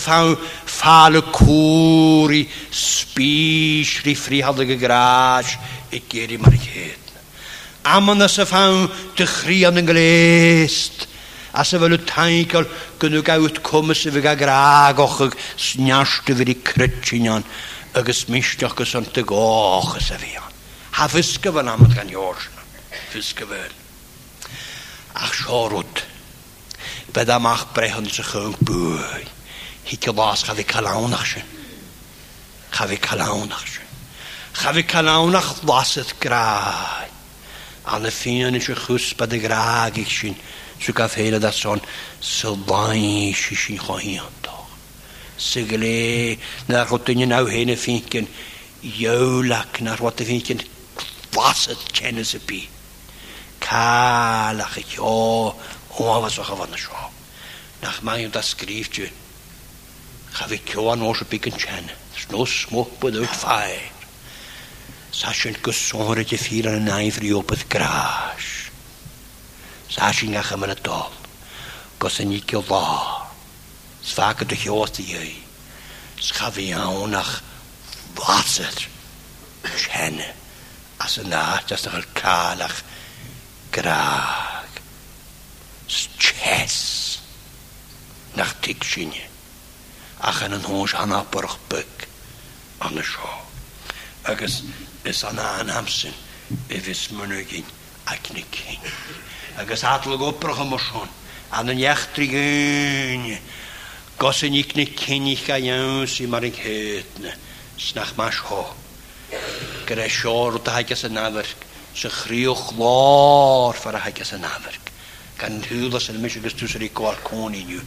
cwr 1.37 2.35
i 2.37 2.41
spys 2.71 3.11
spísrí 3.11 4.15
ffrihal 4.15 4.63
y 4.65 4.77
gráis 4.81 5.57
i 5.91 5.99
géirí 6.01 6.39
mar 6.41 6.55
chéad. 6.65 7.11
Aman 7.85 8.21
as 8.25 8.39
a 8.39 8.45
fá 8.45 8.63
de 9.17 9.25
chrí 9.27 9.59
an 9.67 9.77
an 9.77 9.85
gléist, 9.85 11.05
as 11.53 11.73
a 11.73 11.77
bhfuil 11.77 11.99
taincail 12.07 12.65
gonú 12.97 13.21
gaút 13.21 13.61
cumas 13.61 14.05
a 14.07 14.09
bh 14.15 14.31
y 14.33 14.35
grágochaag 14.41 15.37
sneasta 15.69 16.33
bhí 16.41 16.57
crutinán 16.65 17.43
agus 17.93 18.25
misteachgus 18.27 18.95
an 18.99 19.05
de 19.13 19.21
gáchas 19.23 20.11
a 20.17 20.44
Ha 20.95 21.07
fyska 21.07 21.51
var 21.51 21.63
namnet 21.63 21.93
kan 21.97 22.09
jorsen. 22.09 22.51
Fyska 23.13 23.45
väl. 23.45 23.71
Ach 25.23 25.33
siorwyd. 25.39 25.95
sjorut. 25.95 25.95
Beda 27.15 27.39
mach 27.39 27.65
brehon 27.75 28.07
yn 28.07 28.23
sjöng 28.23 28.53
böj. 28.63 29.23
Hicke 29.83 30.11
vas 30.15 30.43
ka 30.47 30.53
vi 30.53 30.63
kalaunachsen. 30.63 31.43
Ka 32.71 32.85
vi 32.87 32.97
kalaunachsen. 32.97 33.83
Ka 34.61 34.71
vi 34.71 34.83
kalaunach 34.83 35.51
vaset 35.67 36.13
graj. 36.19 37.07
calawn 37.83 37.99
ach 37.99 37.99
lasydd 37.99 37.99
grau. 37.99 37.99
A'n 37.99 38.07
y 38.07 38.11
ffyn 38.11 38.55
yn 38.55 38.59
bydd 39.19 39.35
y 39.35 39.39
grau 39.43 39.91
ich 40.01 40.09
sy'n 40.19 40.33
sy'n 40.81 40.95
gaf 40.97 41.13
heil 41.19 41.35
ydw 41.37 41.51
son 41.53 41.77
sylfaen 42.21 43.35
sy'n 43.41 43.59
sy'n 43.65 43.79
chwahi 43.83 44.13
anto. 44.23 44.55
Sy'n 45.37 45.67
gyle 45.69 46.39
na 46.71 46.85
rhodyn 46.87 47.21
yn 47.27 47.35
aw 47.37 47.45
hyn 47.51 47.69
y 47.75 47.75
ffynken 47.77 48.25
iawlac 48.95 49.83
na 49.85 49.93
rhodyn 49.99 50.25
ffynken 50.31 50.63
Wat 51.35 51.69
kennen 51.91 52.25
ze 52.25 52.39
bij. 52.45 52.69
Kalach 53.57 54.77
ik 54.77 54.87
jo, 54.87 55.47
oma 55.87 56.19
was 56.19 56.39
ook 56.39 56.45
van 56.57 56.69
de 56.71 56.77
show. 56.77 56.95
Nach 57.79 58.01
mij 58.01 58.29
dat 58.29 58.45
schriftje. 58.45 59.09
Ga 60.29 60.45
ik 60.47 60.69
jo 60.71 60.91
aan 60.91 61.01
onze 61.03 61.25
pikken 61.25 61.51
kennen. 61.55 61.95
Snus 62.15 62.65
mocht 62.69 62.97
bedoeld 62.99 63.29
fijn. 63.29 63.79
Sashen 65.09 65.55
gezongen 65.61 66.25
te 66.25 66.37
vieren 66.37 66.73
en 66.75 66.87
ijverig 66.87 67.33
op 67.33 67.49
het 67.49 67.63
gras. 67.67 68.43
Sashen 69.87 70.43
ga 70.43 70.49
hem 70.57 70.65
naar 70.67 70.81
tol. 70.81 71.05
Kossen 71.97 72.31
ik 72.31 72.49
je 72.49 72.61
la. 72.67 73.21
Zwaken 73.99 74.47
de 74.47 74.55
joosten 74.57 75.05
je. 75.07 75.33
Schaven 76.15 76.65
je 76.65 76.75
aan 76.75 77.09
naar 77.09 77.41
wat 78.13 78.57
het 78.63 78.87
kennen. 79.91 80.33
as 80.99 81.17
yna 81.17 81.59
jyst 81.67 81.69
just 81.69 81.81
cael 81.85 82.03
calach 82.13 82.77
graag. 83.71 84.71
Sches. 85.87 87.19
Nach 88.35 88.51
tig 88.59 88.83
sinie 88.83 89.27
Ach 90.27 90.41
yn 90.43 90.55
yn 90.57 90.63
hwns 90.65 90.95
anna 90.99 91.21
byrch 91.31 91.53
byg. 91.71 92.05
Anna 92.83 93.03
sio. 93.05 93.33
ys 94.33 94.61
ys 95.07 95.23
anna 95.27 95.45
an 95.61 95.69
amsyn. 95.71 96.15
If 96.69 96.87
is 96.93 97.07
mynygin 97.11 97.67
ac 98.07 98.31
y 98.35 98.43
cyn. 98.55 98.89
ys 99.65 99.83
adl 99.91 100.15
o 100.15 100.17
gobrach 100.23 100.59
am 100.65 100.73
osion. 100.79 101.07
Anna 101.51 101.75
niachtri 101.77 102.27
gyn. 102.31 103.27
yn 103.35 104.59
ic 104.63 104.73
cyn 104.73 104.89
cynnich 105.03 105.49
a 105.51 105.59
iawn 105.59 106.07
sy'n 106.07 106.29
mar 106.31 106.43
yn 106.47 107.31
Snach 107.75 108.13
mas 108.15 108.39
hoch 108.47 108.71
Gyda 109.87 110.05
siwr 110.15 110.55
dy 110.65 110.71
hages 110.75 111.01
yn 111.07 111.15
nafyrg, 111.17 111.65
Sy 111.99 112.09
chriwch 112.13 112.61
lor 112.79 113.75
ffara 113.79 114.01
hages 114.05 114.31
yn 114.37 114.43
nafyrg. 114.45 114.89
Gan 115.41 115.57
hwyl 115.67 115.83
rhywlas 115.87 116.07
yn 116.13 116.19
mysig 116.23 116.47
ystws 116.49 116.75
yr 116.79 116.85
i 116.87 116.89
gwael 116.99 117.19
cwn 117.27 117.55
i 117.55 117.63
niw. 117.69 117.83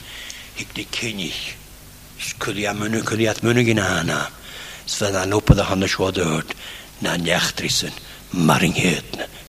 Hig 0.58 0.74
di 0.80 0.86
i. 1.28 1.32
Sgwyddi 2.28 2.66
a 2.70 2.74
mwnnw, 2.74 3.02
cwyddi 3.08 3.28
at 3.32 3.42
mwnnw 3.46 3.64
gyn 3.70 3.82
hana. 3.86 4.20
Sfydda 4.86 5.24
nwpydd 5.30 5.64
a 5.64 5.68
honna 5.72 5.88
siwod 5.90 6.20
y 6.24 6.30
hwrt. 6.30 6.56
Na 7.00 7.16
niach 7.20 7.52
drisyn. 7.56 7.92
Maring 8.32 8.74
hyd. 8.78 9.46